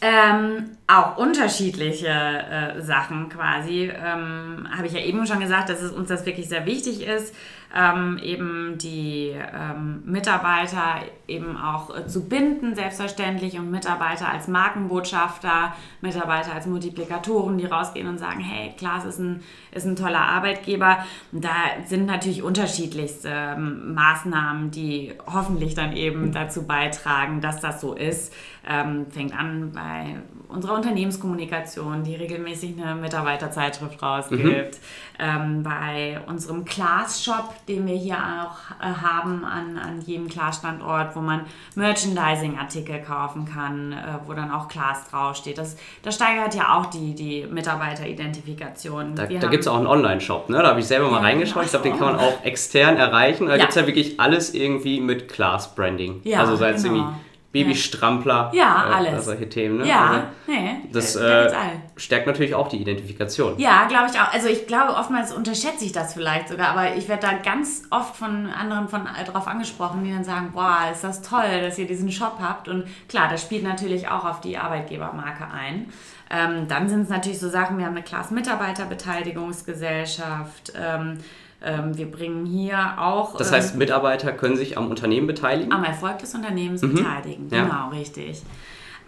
[0.00, 3.90] Ähm, auch unterschiedliche äh, Sachen quasi.
[3.92, 7.34] Ähm, Habe ich ja eben schon gesagt, dass es uns das wirklich sehr wichtig ist
[7.74, 15.74] ähm, eben die ähm, Mitarbeiter eben auch äh, zu binden, selbstverständlich, und Mitarbeiter als Markenbotschafter,
[16.00, 21.04] Mitarbeiter als Multiplikatoren, die rausgehen und sagen, hey, Klaas ist ein, ist ein toller Arbeitgeber.
[21.32, 21.50] da
[21.86, 28.32] sind natürlich unterschiedlichste ähm, Maßnahmen, die hoffentlich dann eben dazu beitragen, dass das so ist.
[28.66, 30.16] Ähm, fängt an bei
[30.48, 35.18] unserer Unternehmenskommunikation, die regelmäßig eine Mitarbeiterzeitschrift rausgibt, mhm.
[35.18, 41.20] ähm, bei unserem Class-Shop, den wir hier auch äh, haben an, an jedem Class-Standort, wo
[41.20, 41.42] man
[41.74, 45.58] Merchandising-Artikel kaufen kann, äh, wo dann auch Class draufsteht.
[45.58, 49.14] Das, das steigert ja auch die, die Mitarbeiteridentifikation.
[49.14, 50.62] Da, da gibt es auch einen Online-Shop, ne?
[50.62, 51.64] da habe ich selber mal ja, reingeschaut.
[51.64, 53.46] Ich glaube, den kann man auch extern erreichen.
[53.46, 53.58] Da ja.
[53.58, 56.22] gibt es ja wirklich alles irgendwie mit Class-Branding.
[56.24, 56.94] Ja, also sei es genau.
[56.94, 58.50] irgendwie Babystrampler.
[58.54, 59.24] Ja, äh, alles.
[59.24, 59.88] Solche Themen, ne?
[59.88, 60.76] Ja, also, nee.
[60.92, 61.50] Das äh,
[61.96, 63.58] stärkt natürlich auch die Identifikation.
[63.58, 64.30] Ja, glaube ich auch.
[64.32, 68.16] Also ich glaube, oftmals unterschätze ich das vielleicht sogar, aber ich werde da ganz oft
[68.16, 71.86] von anderen von äh, drauf angesprochen, die dann sagen, boah, ist das toll, dass ihr
[71.86, 72.68] diesen Shop habt.
[72.68, 75.90] Und klar, das spielt natürlich auch auf die Arbeitgebermarke ein.
[76.30, 80.74] Ähm, dann sind es natürlich so Sachen, wir haben eine Class Mitarbeiterbeteiligungsgesellschaft.
[80.76, 81.18] Ähm, ähm,
[81.60, 83.36] wir bringen hier auch.
[83.36, 85.72] Das heißt, ähm, Mitarbeiter können sich am Unternehmen beteiligen?
[85.72, 86.94] Am Erfolg des Unternehmens mhm.
[86.94, 87.88] beteiligen, genau, ja.
[87.88, 88.42] richtig.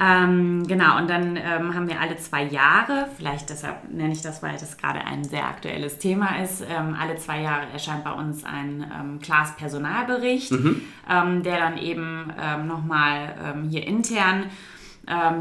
[0.03, 4.43] Ähm, genau, und dann ähm, haben wir alle zwei Jahre, vielleicht deshalb nenne ich das,
[4.43, 8.43] weil das gerade ein sehr aktuelles Thema ist, ähm, alle zwei Jahre erscheint bei uns
[8.43, 10.81] ein ähm, Class Personalbericht, mhm.
[11.09, 14.45] Ähm, der dann eben ähm, nochmal ähm, hier intern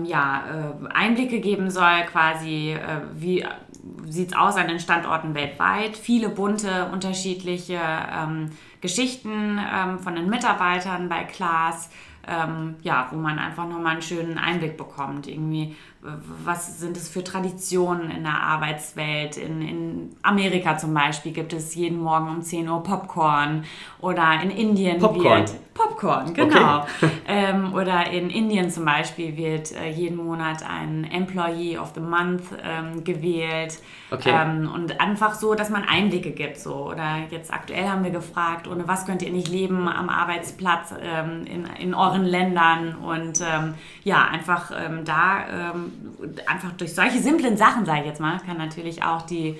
[0.05, 0.43] ja,
[0.81, 3.45] äh, Einblicke geben soll, quasi äh, wie
[4.07, 5.95] sieht es aus an den Standorten weltweit.
[5.95, 11.89] Viele bunte, unterschiedliche ähm, Geschichten ähm, von den Mitarbeitern bei Klaas,
[12.27, 15.27] ähm, ja, wo man einfach nochmal einen schönen Einblick bekommt.
[15.27, 19.35] Irgendwie, was sind es für Traditionen in der Arbeitswelt?
[19.35, 23.65] In, in Amerika zum Beispiel gibt es jeden Morgen um 10 Uhr Popcorn
[23.99, 25.41] oder in Indien Popcorn.
[25.41, 26.81] wird Popcorn, genau.
[26.81, 27.09] Okay.
[27.27, 32.43] ähm, oder in Indien zum Beispiel wird äh, jeden Monat ein Employee of the Month
[32.63, 33.79] ähm, gewählt.
[34.11, 34.31] Okay.
[34.33, 36.57] Ähm, und einfach so, dass man Einblicke gibt.
[36.57, 36.89] So.
[36.91, 41.45] Oder jetzt aktuell haben wir gefragt, ohne was könnt ihr nicht leben am Arbeitsplatz ähm,
[41.45, 42.95] in, in euren Ländern?
[42.95, 45.73] Und ähm, ja, einfach ähm, da,
[46.45, 49.57] einfach durch solche simplen Sachen, sage ich jetzt mal, kann natürlich auch die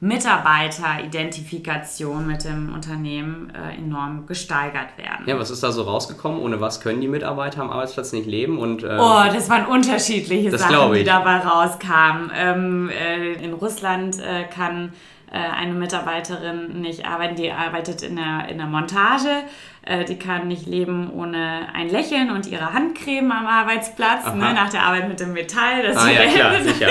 [0.00, 5.26] Mitarbeiteridentifikation mit dem Unternehmen äh, enorm gesteigert werden.
[5.26, 6.40] Ja, was ist da so rausgekommen?
[6.40, 8.58] Ohne was können die Mitarbeiter am Arbeitsplatz nicht leben?
[8.58, 12.30] Und, äh, oh, das waren unterschiedliche Sachen, die dabei rauskamen.
[12.32, 14.92] Ähm, äh, in Russland äh, kann
[15.36, 19.44] eine Mitarbeiterin nicht arbeiten, die arbeitet in der, in der Montage.
[19.88, 24.68] Äh, die kann nicht leben ohne ein Lächeln und ihre Handcreme am Arbeitsplatz, ne, nach
[24.68, 25.82] der Arbeit mit dem Metall.
[25.82, 26.88] Das ah ja, klar, sicher.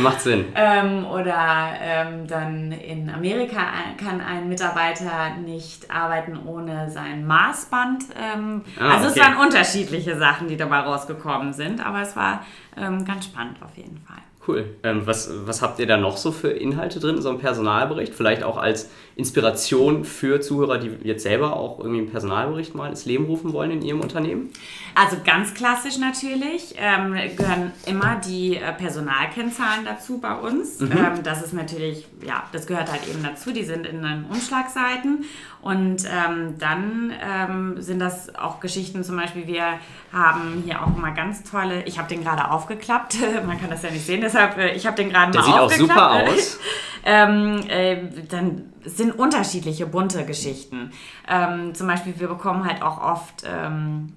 [0.00, 0.44] Macht Sinn.
[0.54, 3.60] Ähm, oder ähm, dann in Amerika
[3.96, 8.04] kann ein Mitarbeiter nicht arbeiten ohne sein Maßband.
[8.16, 9.20] Ähm, ah, also okay.
[9.20, 12.44] es waren unterschiedliche Sachen, die dabei rausgekommen sind, aber es war
[12.76, 14.22] ähm, ganz spannend auf jeden Fall.
[14.48, 14.64] Cool.
[14.82, 18.14] Ähm, was, was habt ihr da noch so für Inhalte drin in so einem Personalbericht?
[18.14, 23.04] Vielleicht auch als Inspiration für Zuhörer, die jetzt selber auch irgendwie einen Personalbericht mal ins
[23.04, 24.48] Leben rufen wollen in ihrem Unternehmen?
[24.94, 30.80] Also ganz klassisch natürlich ähm, gehören immer die äh, Personalkennzahlen dazu bei uns.
[30.80, 30.92] Mhm.
[30.92, 33.52] Ähm, das ist natürlich, ja, das gehört halt eben dazu.
[33.52, 35.26] Die sind in den Umschlagseiten.
[35.60, 39.80] Und ähm, dann ähm, sind das auch Geschichten, zum Beispiel, wir
[40.12, 43.90] haben hier auch mal ganz tolle, ich habe den gerade aufgeklappt, man kann das ja
[43.90, 45.70] nicht sehen, deshalb, äh, ich habe den gerade mal aufgeklappt.
[45.70, 46.58] Der sieht auch super aus.
[47.04, 47.96] ähm, äh,
[48.28, 50.92] dann sind unterschiedliche bunte Geschichten.
[51.28, 54.12] Ähm, zum Beispiel, wir bekommen halt auch oft ähm,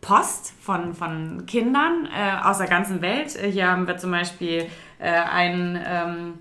[0.00, 3.36] Post von, von Kindern äh, aus der ganzen Welt.
[3.36, 4.66] Äh, hier haben wir zum Beispiel
[4.98, 6.34] äh, einen ähm,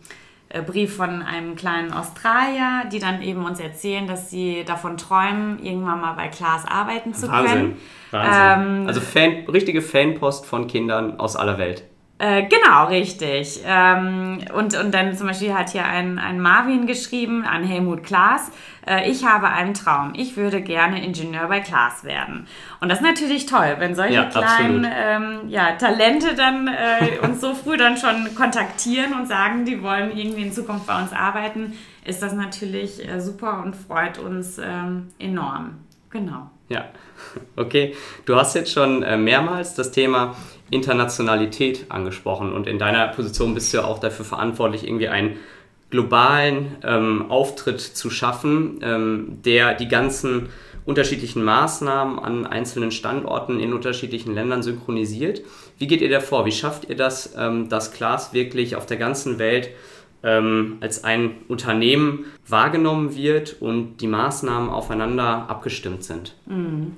[0.50, 5.64] äh, Brief von einem kleinen Australier, die dann eben uns erzählen, dass sie davon träumen,
[5.64, 7.54] irgendwann mal bei Klaas arbeiten zu Wahnsinn.
[7.54, 7.78] können.
[8.12, 8.82] Wahnsinn.
[8.82, 11.84] Ähm, also Fan, richtige Fanpost von Kindern aus aller Welt.
[12.22, 13.62] Äh, genau, richtig.
[13.66, 18.52] Ähm, und, und dann zum Beispiel hat hier ein, ein Marvin geschrieben an Helmut Klaas,
[18.86, 22.46] äh, ich habe einen Traum, ich würde gerne Ingenieur bei Klaas werden.
[22.80, 27.42] Und das ist natürlich toll, wenn solche ja, kleinen ähm, ja, Talente dann äh, uns
[27.42, 31.74] so früh dann schon kontaktieren und sagen, die wollen irgendwie in Zukunft bei uns arbeiten,
[32.06, 35.80] ist das natürlich äh, super und freut uns ähm, enorm.
[36.12, 36.52] Genau.
[36.70, 36.86] Ja,
[37.56, 37.96] okay.
[38.26, 40.36] Du hast jetzt schon mehrmals das Thema
[40.72, 45.38] Internationalität angesprochen und in deiner Position bist du ja auch dafür verantwortlich, irgendwie einen
[45.92, 50.50] globalen ähm, Auftritt zu schaffen, ähm, der die ganzen
[50.86, 55.42] unterschiedlichen Maßnahmen an einzelnen Standorten in unterschiedlichen Ländern synchronisiert.
[55.78, 56.46] Wie geht ihr da vor?
[56.46, 59.70] Wie schafft ihr das, ähm, dass Klaas wirklich auf der ganzen Welt
[60.24, 66.36] ähm, als ein Unternehmen wahrgenommen wird und die Maßnahmen aufeinander abgestimmt sind?
[66.46, 66.94] Mhm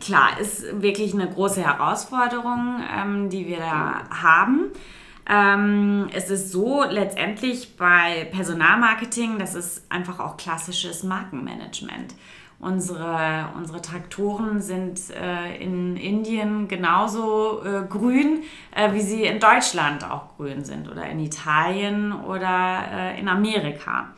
[0.00, 4.70] klar, ist wirklich eine große Herausforderung, ähm, die wir da haben.
[5.28, 12.14] Ähm, es ist so letztendlich bei Personalmarketing, das ist einfach auch klassisches Markenmanagement.
[12.60, 18.42] Unsere, unsere Traktoren sind äh, in Indien genauso äh, grün,
[18.74, 24.12] äh, wie sie in Deutschland auch grün sind oder in Italien oder äh, in Amerika.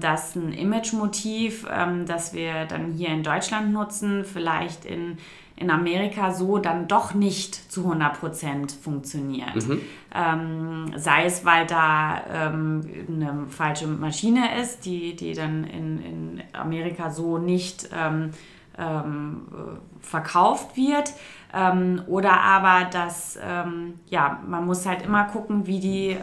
[0.00, 1.64] dass ein Image-Motiv,
[2.06, 5.18] das wir dann hier in Deutschland nutzen, vielleicht in
[5.60, 9.56] in Amerika so dann doch nicht zu 100% funktioniert.
[9.56, 9.80] Mhm.
[10.12, 16.42] Ähm, sei es, weil da ähm, eine falsche Maschine ist, die, die dann in, in
[16.54, 18.30] Amerika so nicht ähm,
[18.78, 19.42] ähm
[20.00, 21.12] verkauft wird.
[21.52, 26.16] Ähm, oder aber, dass, ähm, ja, man muss halt immer gucken, wie die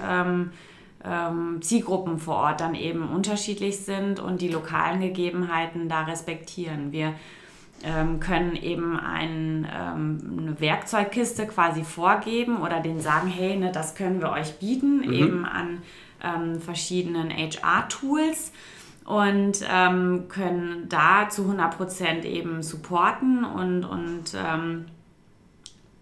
[1.62, 6.92] Zielgruppen vor Ort dann eben unterschiedlich sind und die lokalen Gegebenheiten da respektieren.
[6.92, 7.14] Wir
[8.20, 14.20] können eben ein, ähm, eine Werkzeugkiste quasi vorgeben oder denen sagen, hey, ne, das können
[14.20, 15.14] wir euch bieten, mhm.
[15.14, 15.82] eben an
[16.24, 18.52] ähm, verschiedenen HR-Tools
[19.06, 24.86] und ähm, können da zu 100% eben supporten und, und ähm,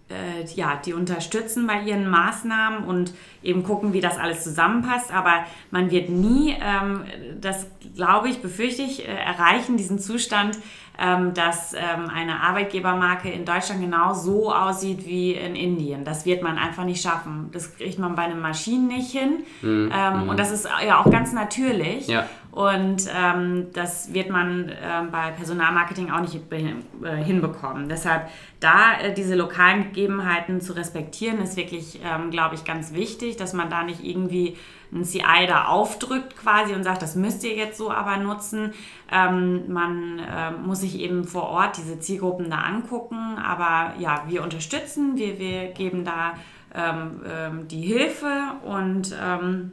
[0.09, 3.13] äh, ja, die unterstützen bei ihren Maßnahmen und
[3.45, 5.13] eben gucken, wie das alles zusammenpasst.
[5.13, 7.03] Aber man wird nie, ähm,
[7.39, 10.58] das glaube ich, befürchte ich, äh, erreichen, diesen Zustand,
[10.97, 16.05] ähm, dass ähm, eine Arbeitgebermarke in Deutschland genau so aussieht wie in Indien.
[16.05, 17.49] Das wird man einfach nicht schaffen.
[17.51, 19.43] Das kriegt man bei den Maschinen nicht hin.
[19.62, 19.91] Mhm.
[19.93, 20.29] Ähm, mhm.
[20.29, 22.08] Und das ist ja auch ganz natürlich.
[22.08, 22.27] Ja.
[22.51, 24.73] Und ähm, das wird man äh,
[25.12, 27.89] bei Personalmarketing auch nicht äh, hinbekommen.
[27.89, 28.29] Deshalb
[28.62, 33.53] da äh, diese lokalen Gegebenheiten zu respektieren, ist wirklich, ähm, glaube ich, ganz wichtig, dass
[33.53, 34.57] man da nicht irgendwie
[34.91, 38.73] ein CI da aufdrückt quasi und sagt, das müsst ihr jetzt so aber nutzen.
[39.11, 43.38] Ähm, man äh, muss sich eben vor Ort diese Zielgruppen da angucken.
[43.38, 46.33] Aber ja, wir unterstützen, wir, wir geben da
[46.73, 49.71] ähm, ähm, die Hilfe und ähm,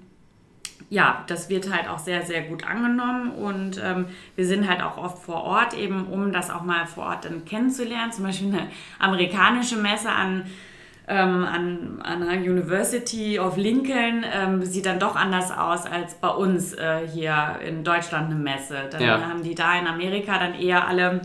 [0.92, 4.04] ja, das wird halt auch sehr, sehr gut angenommen und ähm,
[4.36, 7.46] wir sind halt auch oft vor Ort, eben um das auch mal vor Ort dann
[7.46, 8.12] kennenzulernen.
[8.12, 10.44] Zum Beispiel eine amerikanische Messe an,
[11.08, 16.28] ähm, an, an einer University of Lincoln ähm, sieht dann doch anders aus als bei
[16.28, 18.88] uns äh, hier in Deutschland eine Messe.
[18.90, 19.20] Dann ja.
[19.20, 21.22] haben die da in Amerika dann eher alle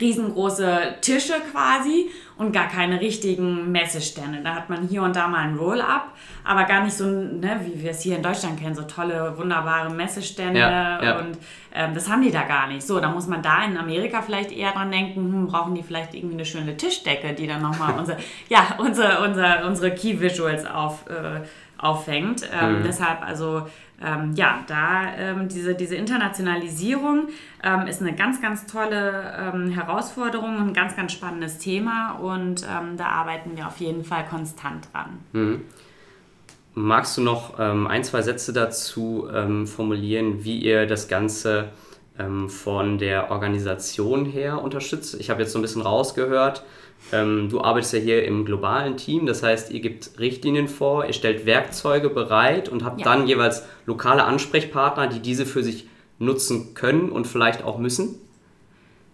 [0.00, 4.40] riesengroße Tische quasi und gar keine richtigen Messestände.
[4.42, 6.12] Da hat man hier und da mal ein Roll-up,
[6.44, 9.90] aber gar nicht so, ne, wie wir es hier in Deutschland kennen, so tolle, wunderbare
[9.90, 10.60] Messestände.
[10.60, 11.18] Ja, ja.
[11.18, 11.36] Und
[11.74, 12.86] ähm, das haben die da gar nicht.
[12.86, 16.14] So, da muss man da in Amerika vielleicht eher dran denken, hm, brauchen die vielleicht
[16.14, 18.18] irgendwie eine schöne Tischdecke, die dann nochmal unsere,
[18.48, 21.40] ja, unsere, unsere, unsere Key Visuals auf, äh,
[21.78, 22.48] auffängt.
[22.52, 22.82] Ähm, mhm.
[22.82, 23.66] Deshalb also
[24.00, 27.28] ähm, ja, da ähm, diese, diese Internationalisierung
[27.64, 32.62] ähm, ist eine ganz, ganz tolle ähm, Herausforderung und ein ganz, ganz spannendes Thema und
[32.62, 35.18] ähm, da arbeiten wir auf jeden Fall konstant dran.
[35.32, 35.62] Mhm.
[36.74, 39.28] Magst du noch ein, zwei Sätze dazu
[39.64, 41.70] formulieren, wie ihr das Ganze
[42.46, 45.16] von der Organisation her unterstützt?
[45.18, 46.62] Ich habe jetzt so ein bisschen rausgehört,
[47.12, 51.12] ähm, du arbeitest ja hier im globalen Team, das heißt, ihr gebt Richtlinien vor, ihr
[51.12, 53.04] stellt Werkzeuge bereit und habt ja.
[53.04, 55.88] dann jeweils lokale Ansprechpartner, die diese für sich
[56.18, 58.20] nutzen können und vielleicht auch müssen?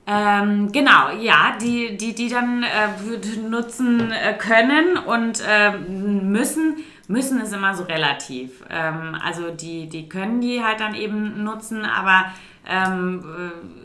[0.06, 6.76] Ähm, genau, ja, die, die, die dann äh, nutzen äh, können und äh, müssen.
[7.06, 8.64] Müssen ist immer so relativ.
[8.70, 12.26] Ähm, also die, die können die halt dann eben nutzen, aber
[12.66, 13.24] ähm,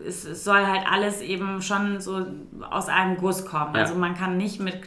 [0.04, 2.26] äh, es, es, soll halt alles eben schon so
[2.70, 3.76] aus einem Guss kommen.
[3.76, 3.82] Ja.
[3.82, 4.80] Also man kann nicht mit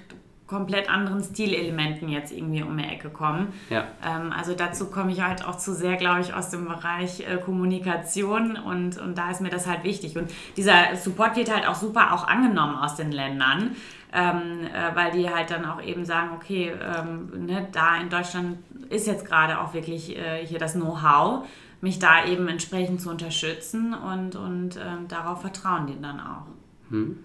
[0.53, 3.55] komplett anderen Stilelementen jetzt irgendwie um die Ecke kommen.
[3.71, 3.85] Ja.
[4.05, 7.39] Ähm, also dazu komme ich halt auch zu sehr, glaube ich, aus dem Bereich äh,
[7.39, 10.19] Kommunikation und, und da ist mir das halt wichtig.
[10.19, 13.77] Und dieser Support wird halt auch super auch angenommen aus den Ländern.
[14.15, 18.59] Ähm, äh, weil die halt dann auch eben sagen, okay, ähm, ne, da in Deutschland
[18.91, 21.47] ist jetzt gerade auch wirklich äh, hier das Know-how
[21.83, 26.47] mich da eben entsprechend zu unterstützen und, und äh, darauf vertrauen die dann auch.
[26.91, 27.19] Hm.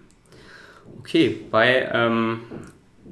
[0.98, 2.40] Okay, bei ähm,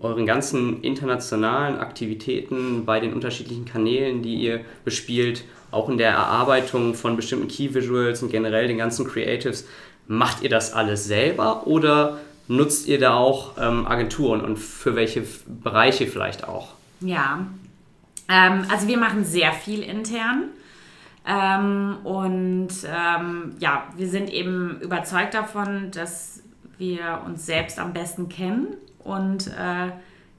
[0.00, 6.94] euren ganzen internationalen Aktivitäten, bei den unterschiedlichen Kanälen, die ihr bespielt, auch in der Erarbeitung
[6.94, 9.66] von bestimmten Key Visuals und generell den ganzen Creatives,
[10.08, 12.18] macht ihr das alles selber oder
[12.48, 16.74] nutzt ihr da auch ähm, Agenturen und für welche Bereiche vielleicht auch?
[17.00, 17.46] Ja,
[18.28, 20.44] ähm, also wir machen sehr viel intern.
[21.26, 26.42] Ähm, und ähm, ja, wir sind eben überzeugt davon, dass
[26.78, 29.90] wir uns selbst am besten kennen und äh,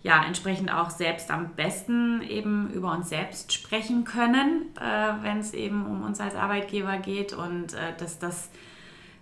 [0.04, 5.54] ja, entsprechend auch selbst am besten eben über uns selbst sprechen können, äh, wenn es
[5.54, 8.50] eben um uns als Arbeitgeber geht und äh, dass das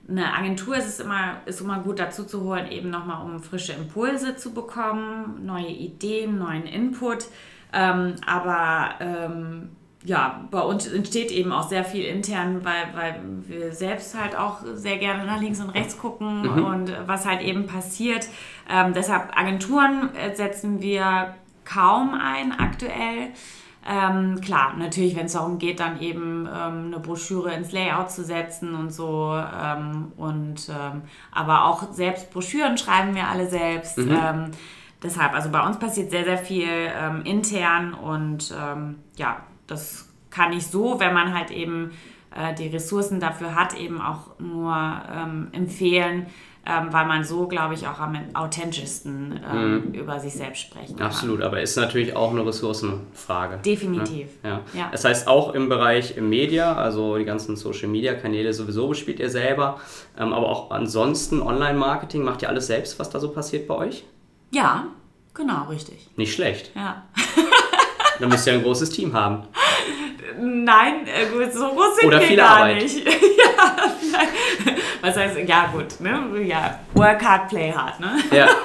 [0.08, 3.74] eine Agentur ist es immer, ist immer gut dazu zu holen, eben nochmal um frische
[3.74, 7.26] Impulse zu bekommen, neue Ideen, neuen Input.
[7.74, 9.70] Ähm, aber ähm,
[10.06, 14.60] ja, bei uns entsteht eben auch sehr viel intern, weil, weil wir selbst halt auch
[14.76, 16.64] sehr gerne nach links und rechts gucken mhm.
[16.64, 18.28] und was halt eben passiert.
[18.70, 21.36] Ähm, deshalb Agenturen setzen wir
[21.66, 23.32] kaum ein aktuell.
[23.88, 28.24] Ähm, klar, natürlich, wenn es darum geht, dann eben ähm, eine Broschüre ins Layout zu
[28.24, 29.32] setzen und so.
[29.34, 31.02] Ähm, und, ähm,
[31.32, 33.98] aber auch selbst Broschüren schreiben wir alle selbst.
[33.98, 34.12] Mhm.
[34.12, 34.52] Ähm,
[35.04, 36.68] deshalb, also bei uns passiert sehr, sehr viel
[37.26, 38.54] intern und
[39.18, 39.38] ja,
[39.68, 41.92] das kann ich so, wenn man halt eben
[42.36, 46.28] äh, die Ressourcen dafür hat, eben auch nur ähm, empfehlen,
[46.68, 49.94] ähm, weil man so, glaube ich, auch am authentischsten ähm, mhm.
[49.94, 51.06] über sich selbst sprechen kann.
[51.06, 53.60] Absolut, aber ist natürlich auch eine Ressourcenfrage.
[53.64, 54.28] Definitiv.
[54.44, 54.50] Ne?
[54.50, 54.62] Ja.
[54.74, 54.90] ja.
[54.92, 59.80] Das heißt, auch im Bereich Media, also die ganzen Social-Media-Kanäle sowieso bespielt ihr selber,
[60.18, 64.04] ähm, aber auch ansonsten Online-Marketing, macht ihr alles selbst, was da so passiert bei euch?
[64.52, 64.88] Ja,
[65.34, 66.10] genau, richtig.
[66.16, 66.72] Nicht schlecht.
[66.76, 67.04] Ja.
[68.20, 69.44] Dann müsst ihr ein großes Team haben.
[70.40, 72.84] Nein, äh, gut, so groß sind Oder wir gar Arbeit.
[72.84, 73.06] nicht.
[73.06, 73.78] ja,
[75.02, 76.44] was heißt, ja gut, ne?
[76.46, 78.18] Ja, work hard, play hard, ne?
[78.32, 78.48] Ja.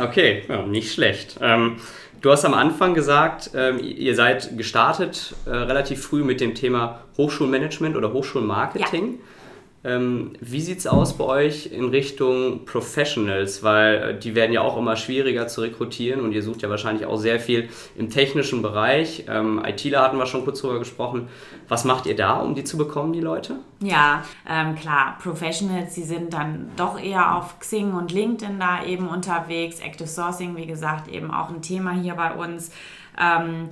[0.00, 1.38] Okay, ja, nicht schlecht.
[1.40, 1.76] Ähm,
[2.20, 7.00] du hast am Anfang gesagt, ähm, ihr seid gestartet äh, relativ früh mit dem Thema
[7.16, 9.20] Hochschulmanagement oder Hochschulmarketing.
[9.84, 13.62] Ähm, wie sieht es aus bei euch in Richtung Professionals?
[13.62, 17.06] Weil äh, die werden ja auch immer schwieriger zu rekrutieren und ihr sucht ja wahrscheinlich
[17.06, 19.24] auch sehr viel im technischen Bereich.
[19.28, 21.28] Ähm, ITler hatten wir schon kurz drüber gesprochen.
[21.68, 23.56] Was macht ihr da, um die zu bekommen, die Leute?
[23.80, 29.08] Ja, ähm, klar, Professionals, die sind dann doch eher auf Xing und LinkedIn da eben
[29.08, 29.78] unterwegs.
[29.78, 32.72] Active Sourcing, wie gesagt, eben auch ein Thema hier bei uns.
[33.20, 33.68] Ähm,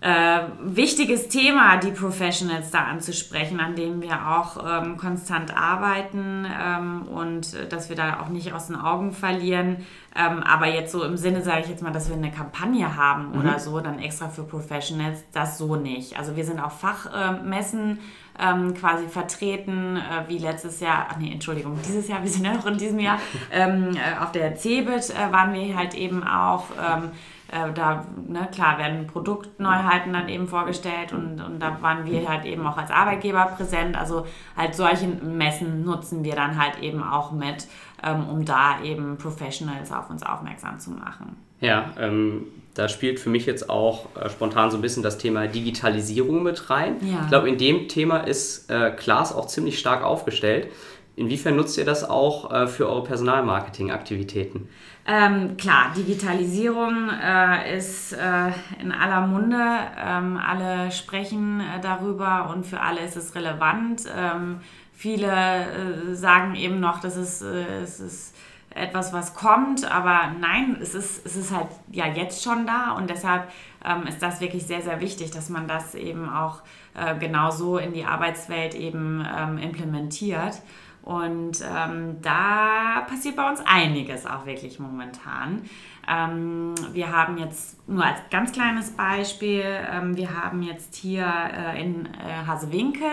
[0.00, 7.02] äh, wichtiges Thema, die Professionals da anzusprechen, an dem wir auch ähm, konstant arbeiten ähm,
[7.02, 9.84] und äh, dass wir da auch nicht aus den Augen verlieren.
[10.16, 13.32] Ähm, aber jetzt so im Sinne, sage ich jetzt mal, dass wir eine Kampagne haben
[13.32, 13.40] mhm.
[13.40, 16.18] oder so, dann extra für Professionals, das so nicht.
[16.18, 17.98] Also wir sind auf Fachmessen
[18.38, 22.54] ähm, quasi vertreten, äh, wie letztes Jahr, ach nee, Entschuldigung, dieses Jahr, wir sind ja
[22.54, 23.18] noch in diesem Jahr,
[23.52, 27.10] ähm, äh, auf der CeBIT äh, waren wir halt eben auch ähm,
[27.50, 32.44] äh, da, ne, klar, werden Produktneuheiten dann eben vorgestellt und, und da waren wir halt
[32.44, 33.96] eben auch als Arbeitgeber präsent.
[33.96, 34.26] Also
[34.56, 37.66] halt solche Messen nutzen wir dann halt eben auch mit,
[38.04, 41.36] ähm, um da eben Professionals auf uns aufmerksam zu machen.
[41.60, 45.46] Ja, ähm, da spielt für mich jetzt auch äh, spontan so ein bisschen das Thema
[45.46, 46.96] Digitalisierung mit rein.
[47.02, 47.20] Ja.
[47.22, 50.68] Ich glaube, in dem Thema ist äh, Klaas auch ziemlich stark aufgestellt.
[51.16, 54.68] Inwiefern nutzt ihr das auch äh, für eure Personalmarketing-Aktivitäten?
[55.06, 59.62] Ähm, klar, Digitalisierung äh, ist äh, in aller Munde.
[60.02, 64.04] Ähm, alle sprechen äh, darüber und für alle ist es relevant.
[64.16, 64.60] Ähm,
[64.94, 68.34] viele äh, sagen eben noch, dass es, es ist
[68.74, 73.10] etwas, was kommt, aber nein, es ist, es ist halt ja jetzt schon da und
[73.10, 73.50] deshalb
[73.84, 76.62] ähm, ist das wirklich sehr, sehr wichtig, dass man das eben auch
[76.94, 80.60] äh, genauso in die Arbeitswelt eben ähm, implementiert.
[81.02, 85.62] Und ähm, da passiert bei uns einiges auch wirklich momentan.
[86.10, 91.80] Ähm, wir haben jetzt nur als ganz kleines Beispiel, ähm, wir haben jetzt hier äh,
[91.80, 93.06] in äh, Hasewinkel,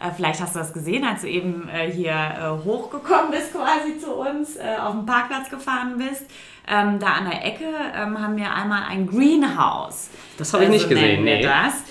[0.00, 3.98] äh, vielleicht hast du das gesehen, als du eben äh, hier äh, hochgekommen bist quasi
[3.98, 6.26] zu uns, äh, auf dem Parkplatz gefahren bist.
[6.66, 7.64] Ähm, da an der Ecke
[7.94, 10.10] ähm, haben wir einmal ein Greenhouse.
[10.38, 11.24] Das habe ich nicht gesehen.
[11.24, 11.42] Nee.
[11.42, 11.84] Das.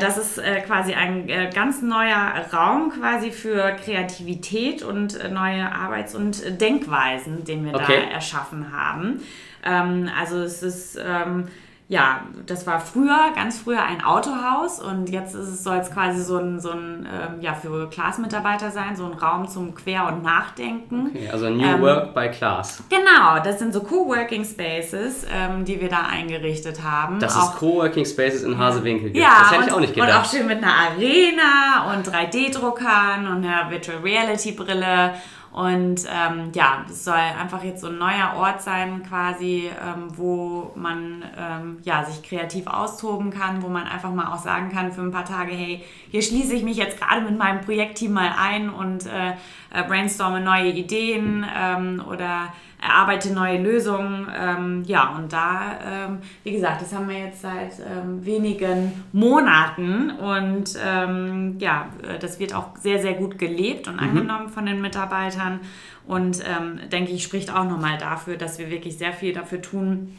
[0.00, 7.44] das ist quasi ein ganz neuer Raum quasi für Kreativität und neue Arbeits- und Denkweisen,
[7.44, 8.06] den wir okay.
[8.08, 9.20] da erschaffen haben.
[9.64, 11.48] Ähm, also es ist, ähm,
[11.90, 16.60] ja, das war früher, ganz früher ein Autohaus und jetzt soll es quasi so ein,
[16.60, 21.08] so ein ähm, ja, für Class-Mitarbeiter sein, so ein Raum zum Quer- und Nachdenken.
[21.08, 22.84] Okay, also New ähm, Work by Class.
[22.88, 27.18] Genau, das sind so Coworking Spaces, ähm, die wir da eingerichtet haben.
[27.18, 29.94] Dass auch, es Coworking Spaces in Hasewinkel gibt, ja, das hätte und, ich auch nicht
[29.94, 30.10] gedacht.
[30.10, 35.14] Und auch schön mit einer Arena und 3D-Druckern und einer Virtual Reality-Brille
[35.52, 40.70] und ähm, ja, es soll einfach jetzt so ein neuer Ort sein, quasi, ähm, wo
[40.76, 45.00] man ähm, ja, sich kreativ austoben kann, wo man einfach mal auch sagen kann für
[45.00, 48.70] ein paar Tage, hey, hier schließe ich mich jetzt gerade mit meinem Projektteam mal ein
[48.70, 49.32] und äh,
[49.72, 54.26] äh, brainstorme neue Ideen ähm, oder erarbeite neue Lösungen.
[54.34, 60.10] Ähm, ja, und da, ähm, wie gesagt, das haben wir jetzt seit ähm, wenigen Monaten
[60.10, 64.00] und ähm, ja, äh, das wird auch sehr, sehr gut gelebt und mhm.
[64.00, 65.60] angenommen von den Mitarbeitern
[66.06, 70.16] und ähm, denke ich, spricht auch nochmal dafür, dass wir wirklich sehr viel dafür tun,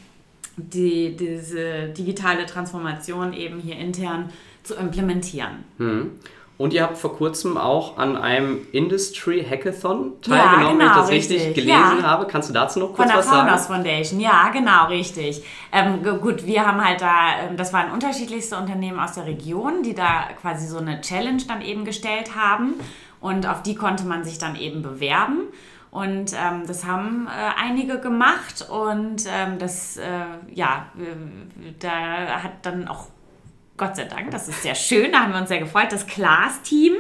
[0.58, 4.30] die, diese digitale Transformation eben hier intern
[4.64, 5.64] zu implementieren.
[5.78, 6.12] Mhm.
[6.62, 10.94] Und ihr habt vor kurzem auch an einem Industry Hackathon teilgenommen, ja, genau, wenn ich
[10.94, 12.04] das richtig, richtig gelesen ja.
[12.04, 12.28] habe.
[12.28, 13.26] Kannst du dazu noch kurz was sagen?
[13.26, 15.44] Von der Founders Foundation, ja, genau, richtig.
[15.72, 19.96] Ähm, gut, wir haben halt da, ähm, das waren unterschiedlichste Unternehmen aus der Region, die
[19.96, 22.76] da quasi so eine Challenge dann eben gestellt haben.
[23.22, 25.46] Und auf die konnte man sich dann eben bewerben.
[25.90, 30.04] Und ähm, das haben äh, einige gemacht und ähm, das, äh,
[30.54, 30.86] ja,
[31.80, 33.08] da hat dann auch
[33.82, 35.88] Gott sei Dank, das ist sehr schön, da haben wir uns sehr gefreut.
[35.90, 36.94] Das Class-Team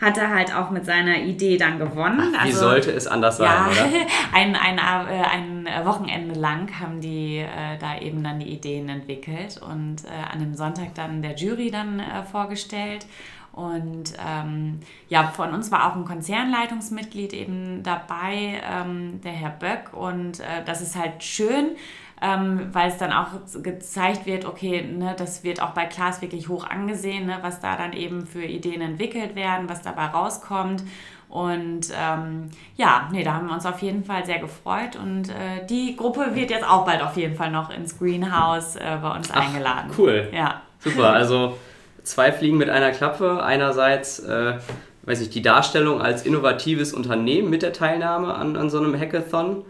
[0.00, 2.34] hatte halt auch mit seiner Idee dann gewonnen.
[2.36, 3.84] Ach, wie also, sollte es anders sein, ja, oder?
[4.32, 9.60] ein, ein, äh, ein Wochenende lang haben die äh, da eben dann die Ideen entwickelt
[9.62, 13.06] und äh, an dem Sonntag dann der Jury dann äh, vorgestellt.
[13.52, 19.92] Und ähm, ja, von uns war auch ein Konzernleitungsmitglied eben dabei, ähm, der Herr Böck.
[19.92, 21.76] Und das ist halt schön,
[22.22, 23.28] ähm, weil es dann auch
[23.62, 27.76] gezeigt wird, okay, ne, das wird auch bei Klaas wirklich hoch angesehen, ne, was da
[27.76, 30.82] dann eben für Ideen entwickelt werden, was dabei rauskommt.
[31.28, 34.94] Und ähm, ja, nee, da haben wir uns auf jeden Fall sehr gefreut.
[34.94, 38.98] Und äh, die Gruppe wird jetzt auch bald auf jeden Fall noch ins Greenhouse äh,
[39.02, 39.90] bei uns Ach, eingeladen.
[39.98, 40.28] Cool.
[40.32, 40.62] Ja.
[40.78, 41.12] Super.
[41.12, 41.58] Also
[42.04, 43.42] zwei Fliegen mit einer Klappe.
[43.42, 44.58] Einerseits, äh,
[45.02, 49.64] weiß ich, die Darstellung als innovatives Unternehmen mit der Teilnahme an, an so einem Hackathon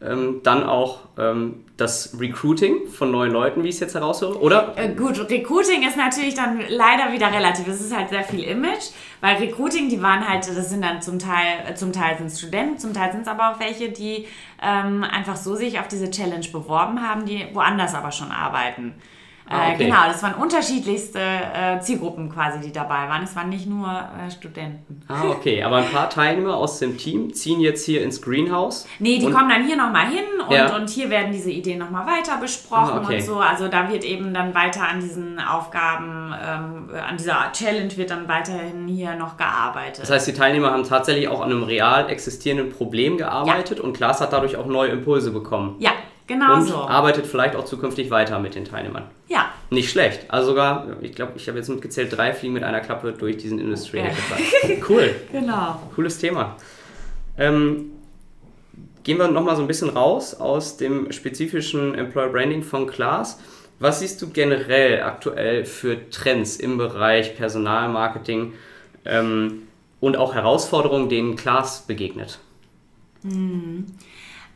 [0.00, 4.74] ähm, dann auch ähm, das Recruiting von neuen Leuten, wie ich es jetzt heraushöre, oder?
[4.76, 7.66] Äh, gut, Recruiting ist natürlich dann leider wieder relativ.
[7.68, 8.90] Es ist halt sehr viel Image,
[9.20, 12.78] weil Recruiting, die waren halt, das sind dann zum Teil, äh, zum Teil sind Studenten,
[12.78, 14.26] zum Teil sind es aber auch welche, die
[14.62, 18.94] ähm, einfach so sich auf diese Challenge beworben haben, die woanders aber schon arbeiten.
[19.48, 19.84] Ah, äh, okay.
[19.86, 23.22] Genau, das waren unterschiedlichste äh, Zielgruppen quasi, die dabei waren.
[23.22, 25.00] Es waren nicht nur äh, Studenten.
[25.08, 25.62] Ah, okay.
[25.62, 28.86] Aber ein paar Teilnehmer aus dem Team ziehen jetzt hier ins Greenhouse?
[28.98, 30.76] Nee, die kommen dann hier nochmal hin und, ja.
[30.76, 33.16] und hier werden diese Ideen nochmal weiter besprochen ah, okay.
[33.16, 33.38] und so.
[33.38, 38.28] Also da wird eben dann weiter an diesen Aufgaben, ähm, an dieser Challenge wird dann
[38.28, 40.02] weiterhin hier noch gearbeitet.
[40.02, 43.84] Das heißt, die Teilnehmer haben tatsächlich auch an einem real existierenden Problem gearbeitet ja.
[43.84, 45.76] und Klaas hat dadurch auch neue Impulse bekommen.
[45.78, 45.92] Ja,
[46.28, 46.76] Genau und so.
[46.76, 49.04] arbeitet vielleicht auch zukünftig weiter mit den Teilnehmern.
[49.28, 49.50] Ja.
[49.70, 50.26] Nicht schlecht.
[50.28, 53.58] Also sogar, ich glaube, ich habe jetzt mitgezählt, drei Fliegen mit einer Klappe durch diesen
[53.58, 54.76] Industry ja.
[54.88, 55.14] Cool.
[55.32, 55.80] genau.
[55.94, 56.56] Cooles Thema.
[57.38, 57.92] Ähm,
[59.04, 63.40] gehen wir nochmal so ein bisschen raus aus dem spezifischen Employer Branding von Klaas.
[63.80, 68.52] Was siehst du generell aktuell für Trends im Bereich Personalmarketing
[69.06, 69.62] ähm,
[70.00, 72.38] und auch Herausforderungen, denen Klaas begegnet?
[73.22, 73.86] Hm.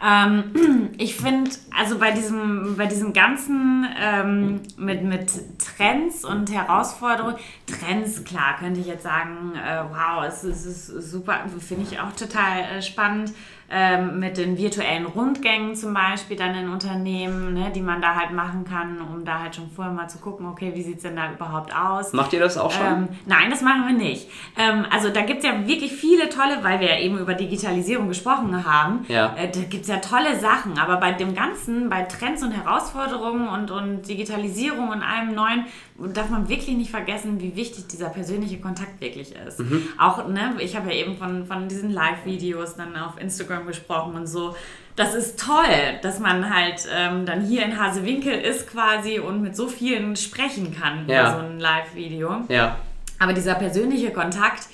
[0.05, 7.37] Ähm, ich finde, also bei diesem, bei diesem ganzen ähm, mit, mit Trends und Herausforderungen,
[7.67, 12.13] Trends, klar, könnte ich jetzt sagen, äh, wow, es, es ist super, finde ich auch
[12.13, 13.33] total äh, spannend
[13.75, 18.33] ähm, mit den virtuellen Rundgängen zum Beispiel dann in Unternehmen, ne, die man da halt
[18.33, 21.17] machen kann, um da halt schon vorher mal zu gucken, okay, wie sieht es denn
[21.17, 22.13] da überhaupt aus.
[22.13, 22.87] Macht ihr das auch schon?
[22.87, 24.29] Ähm, nein, das machen wir nicht.
[24.59, 28.09] Ähm, also da gibt es ja wirklich viele tolle, weil wir ja eben über Digitalisierung
[28.09, 29.35] gesprochen haben, ja.
[29.37, 33.49] äh, da gibt es ja tolle Sachen, aber bei dem Ganzen, bei Trends und Herausforderungen
[33.49, 35.65] und, und Digitalisierung und allem Neuen,
[35.99, 39.61] darf man wirklich nicht vergessen, wie wichtig dieser persönliche Kontakt wirklich ist.
[39.61, 39.89] Mhm.
[39.99, 44.27] Auch, ne, ich habe ja eben von, von diesen Live-Videos dann auf Instagram gesprochen und
[44.27, 44.57] so.
[44.97, 49.57] Das ist toll, dass man halt ähm, dann hier in Hasewinkel ist quasi und mit
[49.57, 51.33] so vielen sprechen kann ja.
[51.33, 52.43] so ein Live-Video.
[52.49, 52.77] Ja.
[53.19, 54.67] Aber dieser persönliche Kontakt,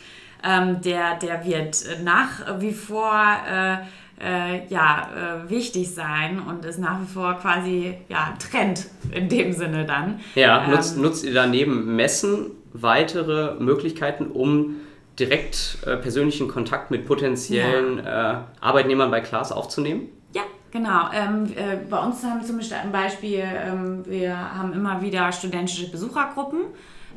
[0.42, 3.12] ähm, der, der wird nach wie vor
[3.48, 3.78] äh,
[4.20, 9.52] äh, ja, äh, wichtig sein und ist nach wie vor quasi ja, Trend in dem
[9.52, 10.20] Sinne dann.
[10.34, 14.76] Ja, ähm, nutzt, nutzt ihr daneben Messen weitere Möglichkeiten, um
[15.18, 18.32] direkt äh, persönlichen Kontakt mit potenziellen ja.
[18.32, 20.08] Äh, Arbeitnehmern bei Klaas aufzunehmen?
[20.34, 22.60] Ja, Genau, ähm, äh, bei uns haben zum
[22.92, 26.60] Beispiel, ähm, wir haben immer wieder studentische Besuchergruppen,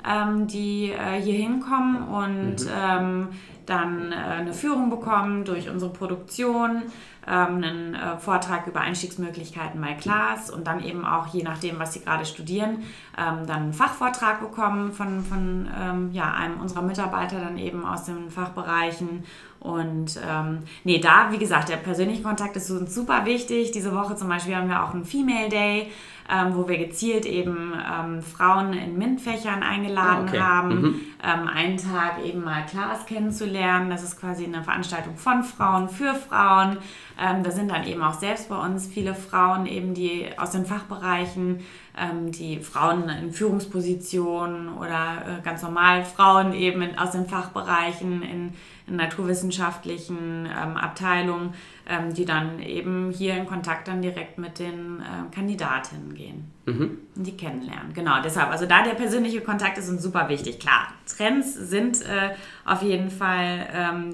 [0.09, 3.27] ähm, die äh, hier hinkommen und mhm.
[3.65, 6.83] Dann äh, eine Führung bekommen durch unsere Produktion,
[7.27, 11.93] ähm, einen äh, Vortrag über Einstiegsmöglichkeiten bei Class und dann eben auch, je nachdem, was
[11.93, 12.83] sie gerade studieren,
[13.17, 18.05] ähm, dann einen Fachvortrag bekommen von, von ähm, ja, einem unserer Mitarbeiter dann eben aus
[18.05, 19.23] den Fachbereichen.
[19.61, 23.71] Und ähm, nee, da, wie gesagt, der persönliche Kontakt ist uns super wichtig.
[23.71, 25.91] Diese Woche zum Beispiel haben wir auch einen Female Day
[26.31, 30.39] ähm, wo wir gezielt eben ähm, Frauen in MINT-Fächern eingeladen ah, okay.
[30.39, 31.01] haben, mhm.
[31.23, 33.89] ähm, einen Tag eben mal Klaas kennenzulernen.
[33.89, 36.77] Das ist quasi eine Veranstaltung von Frauen für Frauen.
[37.19, 40.65] Ähm, da sind dann eben auch selbst bei uns viele Frauen eben, die aus den
[40.65, 41.59] Fachbereichen,
[41.97, 48.21] ähm, die Frauen in Führungspositionen oder äh, ganz normal Frauen eben in, aus den Fachbereichen
[48.21, 51.53] in, in naturwissenschaftlichen ähm, Abteilungen
[51.91, 56.99] ähm, die dann eben hier in Kontakt dann direkt mit den äh, Kandidatinnen gehen mhm.
[57.15, 57.93] und die kennenlernen.
[57.93, 60.59] Genau, deshalb, also da der persönliche Kontakt ist uns super wichtig.
[60.59, 62.35] Klar, Trends sind äh,
[62.65, 64.13] auf jeden Fall, ähm,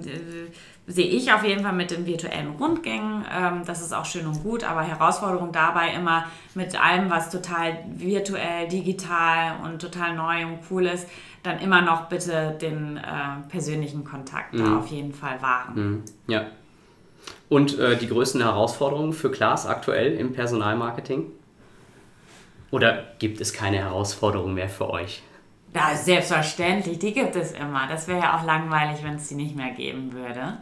[0.89, 4.41] sehe ich auf jeden Fall mit den virtuellen Rundgängen, ähm, das ist auch schön und
[4.41, 6.25] gut, aber Herausforderung dabei immer
[6.55, 11.07] mit allem, was total virtuell, digital und total neu und cool ist,
[11.43, 13.01] dann immer noch bitte den äh,
[13.49, 14.63] persönlichen Kontakt mhm.
[14.63, 15.73] da auf jeden Fall wahren.
[15.75, 16.03] Mhm.
[16.27, 16.45] Ja.
[17.49, 21.25] Und äh, die größten Herausforderungen für Klaas aktuell im Personalmarketing?
[22.71, 25.21] Oder gibt es keine Herausforderungen mehr für euch?
[25.77, 27.85] Ja, selbstverständlich, die gibt es immer.
[27.87, 30.57] Das wäre ja auch langweilig, wenn es die nicht mehr geben würde.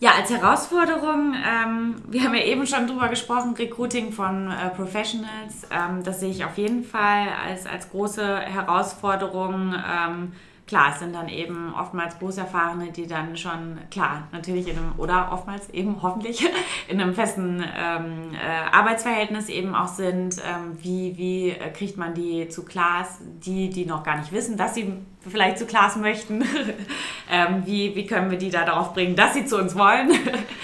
[0.00, 5.66] Ja, als Herausforderung, ähm, wir haben ja eben schon drüber gesprochen, Recruiting von äh, Professionals.
[5.70, 9.74] Ähm, das sehe ich auf jeden Fall als, als große Herausforderung.
[9.74, 10.32] Ähm,
[10.68, 15.30] klar, es sind dann eben oftmals Berufserfahrene, die dann schon, klar, natürlich in einem, oder
[15.32, 16.46] oftmals eben hoffentlich
[16.88, 20.36] in einem festen ähm, äh, Arbeitsverhältnis eben auch sind.
[20.36, 24.58] Ähm, wie, wie äh, kriegt man die zu Klaas, die, die noch gar nicht wissen,
[24.58, 24.92] dass sie
[25.26, 26.42] vielleicht zu Klaas möchten?
[27.30, 30.10] ähm, wie, wie können wir die da darauf bringen, dass sie zu uns wollen?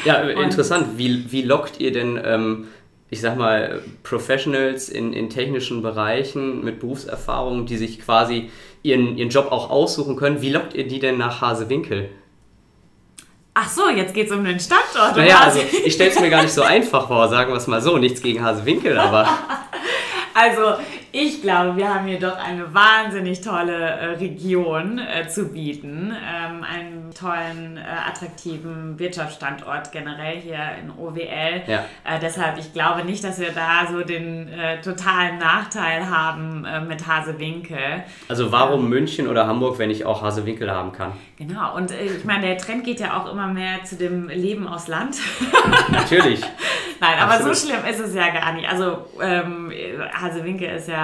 [0.04, 0.98] ja, interessant.
[0.98, 2.68] Wie, wie lockt ihr denn ähm,
[3.14, 8.50] ich sag mal, Professionals in, in technischen Bereichen mit Berufserfahrung, die sich quasi
[8.82, 10.42] ihren, ihren Job auch aussuchen können.
[10.42, 12.08] Wie lockt ihr die denn nach Hasewinkel?
[13.54, 15.16] Ach so, jetzt geht es um den Standort.
[15.16, 17.80] Naja, also ich stelle es mir gar nicht so einfach vor, sagen wir es mal
[17.80, 17.98] so.
[17.98, 19.28] Nichts gegen Hasewinkel, aber.
[20.36, 20.82] Also
[21.16, 26.12] ich glaube, wir haben hier doch eine wahnsinnig tolle äh, Region äh, zu bieten.
[26.12, 31.62] Ähm, einen tollen, äh, attraktiven Wirtschaftsstandort generell hier in OWL.
[31.68, 31.84] Ja.
[32.02, 36.80] Äh, deshalb, ich glaube nicht, dass wir da so den äh, totalen Nachteil haben äh,
[36.80, 38.02] mit Hasewinkel.
[38.26, 41.12] Also warum ähm, München oder Hamburg, wenn ich auch Hasewinkel haben kann?
[41.36, 44.88] Genau, und ich meine, der Trend geht ja auch immer mehr zu dem Leben aus
[44.88, 45.16] Land.
[45.92, 46.40] Natürlich.
[47.00, 47.56] Nein, aber Absolut.
[47.56, 48.68] so schlimm ist es ja gar nicht.
[48.68, 49.72] Also ähm,
[50.12, 51.03] Hasewinkel ist ja,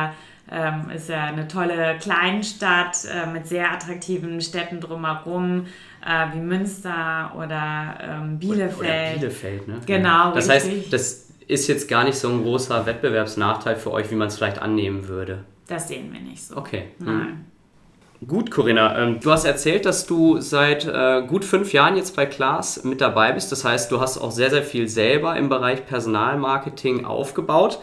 [0.50, 5.66] ähm, ist ja eine tolle Kleinstadt äh, mit sehr attraktiven Städten drumherum,
[6.04, 8.78] äh, wie Münster oder ähm, Bielefeld.
[8.78, 9.80] Oder Bielefeld, ne?
[9.86, 10.32] Genau.
[10.32, 10.84] Das richtig.
[10.84, 14.36] heißt, das ist jetzt gar nicht so ein großer Wettbewerbsnachteil für euch, wie man es
[14.36, 15.44] vielleicht annehmen würde.
[15.66, 16.56] Das sehen wir nicht so.
[16.56, 16.88] Okay.
[16.98, 17.20] Nein.
[17.20, 17.44] Hm.
[18.26, 18.98] Gut, Corinna.
[18.98, 23.00] Ähm, du hast erzählt, dass du seit äh, gut fünf Jahren jetzt bei Klaas mit
[23.00, 23.50] dabei bist.
[23.50, 27.80] Das heißt, du hast auch sehr, sehr viel selber im Bereich Personalmarketing aufgebaut.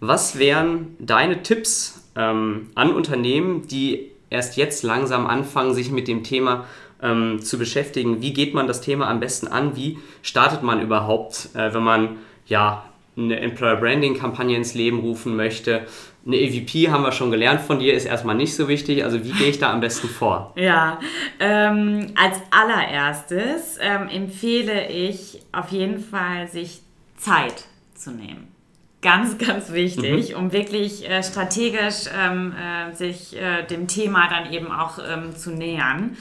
[0.00, 6.22] Was wären deine Tipps ähm, an Unternehmen, die erst jetzt langsam anfangen, sich mit dem
[6.22, 6.66] Thema
[7.02, 8.22] ähm, zu beschäftigen?
[8.22, 9.76] Wie geht man das Thema am besten an?
[9.76, 12.84] Wie startet man überhaupt, äh, wenn man ja
[13.16, 15.86] eine Employer Branding Kampagne ins Leben rufen möchte?
[16.24, 19.02] Eine EVP haben wir schon gelernt von dir, ist erstmal nicht so wichtig.
[19.02, 20.52] Also wie gehe ich da am besten vor?
[20.56, 21.00] Ja,
[21.40, 26.82] ähm, als allererstes ähm, empfehle ich auf jeden Fall, sich
[27.16, 28.57] Zeit zu nehmen
[29.00, 30.36] ganz, ganz wichtig, mhm.
[30.36, 35.50] um wirklich äh, strategisch ähm, äh, sich äh, dem Thema dann eben auch ähm, zu
[35.50, 36.16] nähern.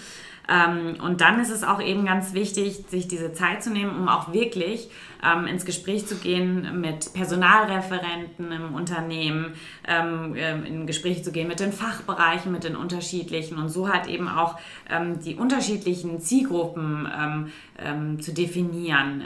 [0.50, 4.08] Ähm, und dann ist es auch eben ganz wichtig, sich diese Zeit zu nehmen, um
[4.08, 4.90] auch wirklich
[5.24, 9.54] ähm, ins Gespräch zu gehen mit Personalreferenten im Unternehmen,
[9.88, 14.08] ähm, ähm, in Gespräche zu gehen mit den Fachbereichen, mit den unterschiedlichen und so halt
[14.08, 14.56] eben auch
[14.90, 19.24] ähm, die unterschiedlichen Zielgruppen ähm, ähm, zu definieren,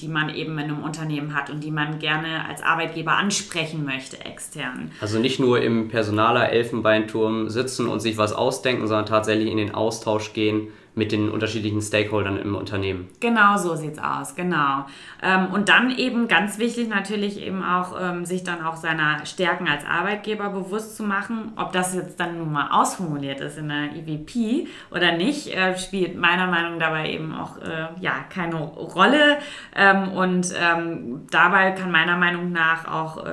[0.00, 4.24] die man eben in einem Unternehmen hat und die man gerne als Arbeitgeber ansprechen möchte
[4.24, 4.90] extern.
[5.00, 9.74] Also nicht nur im Personaler Elfenbeinturm sitzen und sich was ausdenken, sondern tatsächlich in den
[9.74, 13.08] Austausch gehen mit den unterschiedlichen Stakeholdern im Unternehmen.
[13.20, 14.86] Genau so sieht es aus, genau.
[15.22, 19.68] Ähm, und dann eben ganz wichtig natürlich eben auch, ähm, sich dann auch seiner Stärken
[19.68, 21.52] als Arbeitgeber bewusst zu machen.
[21.56, 26.16] Ob das jetzt dann nun mal ausformuliert ist in der EVP oder nicht, äh, spielt
[26.16, 29.38] meiner Meinung nach dabei eben auch äh, ja, keine Rolle.
[29.74, 30.52] Ähm, und
[31.30, 33.24] dabei kann meiner Meinung nach auch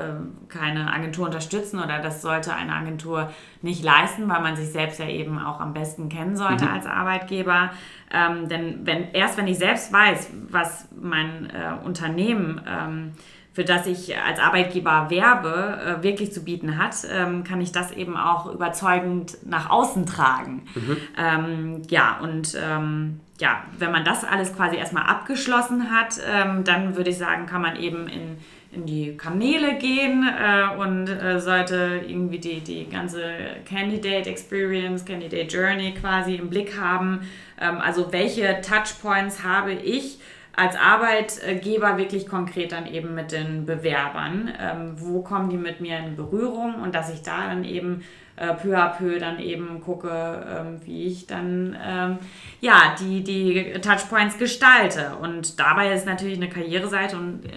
[0.50, 3.32] keine Agentur unterstützen oder das sollte eine Agentur
[3.62, 6.72] nicht leisten, weil man sich selbst ja eben auch am besten kennen sollte mhm.
[6.72, 7.72] als Arbeitgeber.
[8.12, 13.12] Ähm, denn wenn, erst wenn ich selbst weiß, was mein äh, Unternehmen, ähm,
[13.58, 17.92] für das ich als Arbeitgeber werbe, äh, wirklich zu bieten hat, ähm, kann ich das
[17.92, 20.68] eben auch überzeugend nach außen tragen.
[20.76, 20.98] Mhm.
[21.18, 26.96] Ähm, ja, und ähm, ja, wenn man das alles quasi erstmal abgeschlossen hat, ähm, dann
[26.96, 28.38] würde ich sagen, kann man eben in
[28.72, 33.22] in die Kanäle gehen äh, und äh, sollte irgendwie die, die ganze
[33.68, 37.22] Candidate Experience, Candidate Journey quasi im Blick haben.
[37.60, 40.20] Ähm, also welche Touchpoints habe ich
[40.56, 44.52] als Arbeitgeber wirklich konkret dann eben mit den Bewerbern?
[44.60, 48.04] Ähm, wo kommen die mit mir in Berührung und dass ich da dann eben
[48.38, 52.18] äh, peu à peu dann eben gucke, ähm, wie ich dann ähm,
[52.62, 55.16] ja, die, die Touchpoints gestalte.
[55.22, 57.50] Und dabei ist natürlich eine Karriereseite und äh,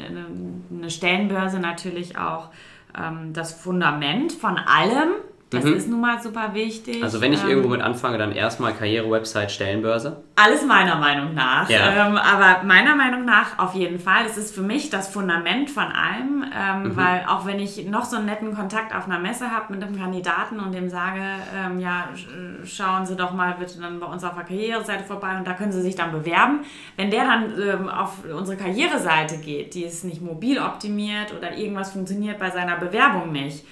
[0.80, 2.50] eine Stellenbörse natürlich auch
[2.98, 5.10] ähm, das Fundament von allem.
[5.50, 5.74] Das mhm.
[5.74, 7.02] ist nun mal super wichtig.
[7.02, 10.22] Also wenn ich ähm, irgendwo mit anfange, dann erstmal Karriere-Website, Stellenbörse?
[10.36, 11.68] Alles meiner Meinung nach.
[11.68, 12.06] Ja.
[12.06, 14.26] Ähm, aber meiner Meinung nach auf jeden Fall.
[14.26, 16.96] Es ist für mich das Fundament von allem, ähm, mhm.
[16.96, 19.98] weil auch wenn ich noch so einen netten Kontakt auf einer Messe habe mit einem
[19.98, 21.20] Kandidaten und dem sage,
[21.56, 22.10] ähm, ja,
[22.64, 25.72] schauen Sie doch mal bitte dann bei uns auf der Karriereseite vorbei und da können
[25.72, 26.60] Sie sich dann bewerben.
[26.96, 31.90] Wenn der dann ähm, auf unsere Karriereseite geht, die ist nicht mobil optimiert oder irgendwas
[31.90, 33.64] funktioniert bei seiner Bewerbung nicht,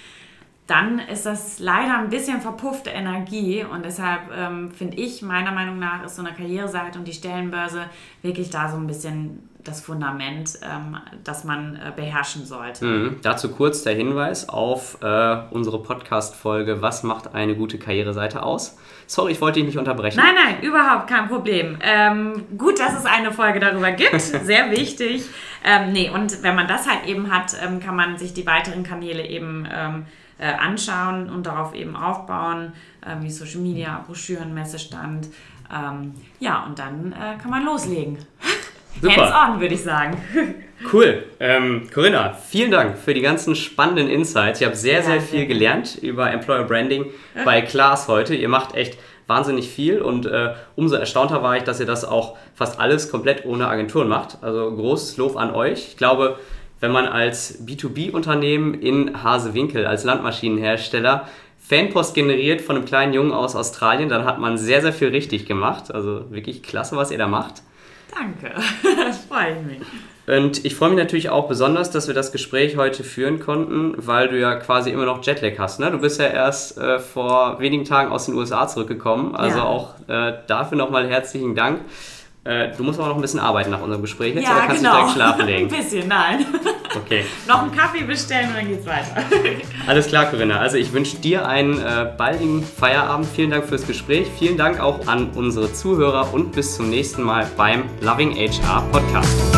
[0.68, 5.78] dann ist das leider ein bisschen verpuffte Energie und deshalb ähm, finde ich, meiner Meinung
[5.78, 7.86] nach, ist so eine Karriereseite und die Stellenbörse
[8.20, 12.84] wirklich da so ein bisschen das Fundament, ähm, das man äh, beherrschen sollte.
[12.84, 13.16] Mhm.
[13.22, 18.76] Dazu kurz der Hinweis auf äh, unsere Podcast-Folge Was macht eine gute Karriereseite aus?
[19.06, 20.20] Sorry, ich wollte dich nicht unterbrechen.
[20.22, 21.78] Nein, nein, überhaupt kein Problem.
[21.80, 25.24] Ähm, gut, dass es eine Folge darüber gibt, sehr wichtig.
[25.64, 28.82] Ähm, nee, und wenn man das halt eben hat, ähm, kann man sich die weiteren
[28.82, 30.04] Kanäle eben ähm,
[30.38, 32.72] äh, anschauen und darauf eben aufbauen,
[33.02, 35.28] äh, wie Social Media, Broschüren, Messestand.
[35.72, 38.18] Ähm, ja, und dann äh, kann man loslegen.
[39.02, 40.16] Hands-on, würde ich sagen.
[40.92, 41.24] Cool.
[41.40, 44.60] Ähm, Corinna, vielen Dank für die ganzen spannenden Insights.
[44.60, 47.06] Ich habe sehr, sehr viel gelernt über Employer Branding
[47.44, 48.36] bei Klaas heute.
[48.36, 52.36] Ihr macht echt wahnsinnig viel und äh, umso erstaunter war ich, dass ihr das auch
[52.54, 54.38] fast alles komplett ohne Agenturen macht.
[54.42, 55.88] Also großes Lob an euch.
[55.88, 56.38] Ich glaube,
[56.80, 61.26] wenn man als B2B-Unternehmen in Hasewinkel, als Landmaschinenhersteller,
[61.60, 65.46] Fanpost generiert von einem kleinen Jungen aus Australien, dann hat man sehr, sehr viel richtig
[65.46, 65.92] gemacht.
[65.92, 67.62] Also wirklich klasse, was ihr da macht.
[68.16, 68.54] Danke,
[68.96, 69.80] das freut mich.
[70.26, 74.28] Und ich freue mich natürlich auch besonders, dass wir das Gespräch heute führen konnten, weil
[74.28, 75.80] du ja quasi immer noch Jetlag hast.
[75.80, 75.90] Ne?
[75.90, 79.34] Du bist ja erst äh, vor wenigen Tagen aus den USA zurückgekommen.
[79.34, 79.64] Also Ja.
[79.64, 81.80] auch äh, dafür nochmal herzlichen Dank.
[82.48, 84.82] Äh, du musst aber noch ein bisschen arbeiten nach unserem Gespräch jetzt, ja, oder kannst
[84.82, 84.92] genau.
[84.92, 85.68] du direkt schlafen Ein legen?
[85.68, 86.46] bisschen, nein.
[86.96, 87.26] Okay.
[87.46, 89.22] Noch einen Kaffee bestellen und dann geht's weiter.
[89.86, 90.58] Alles klar, Corinna.
[90.58, 93.26] Also ich wünsche dir einen äh, baldigen Feierabend.
[93.26, 94.28] Vielen Dank fürs Gespräch.
[94.38, 99.57] Vielen Dank auch an unsere Zuhörer und bis zum nächsten Mal beim Loving HR Podcast.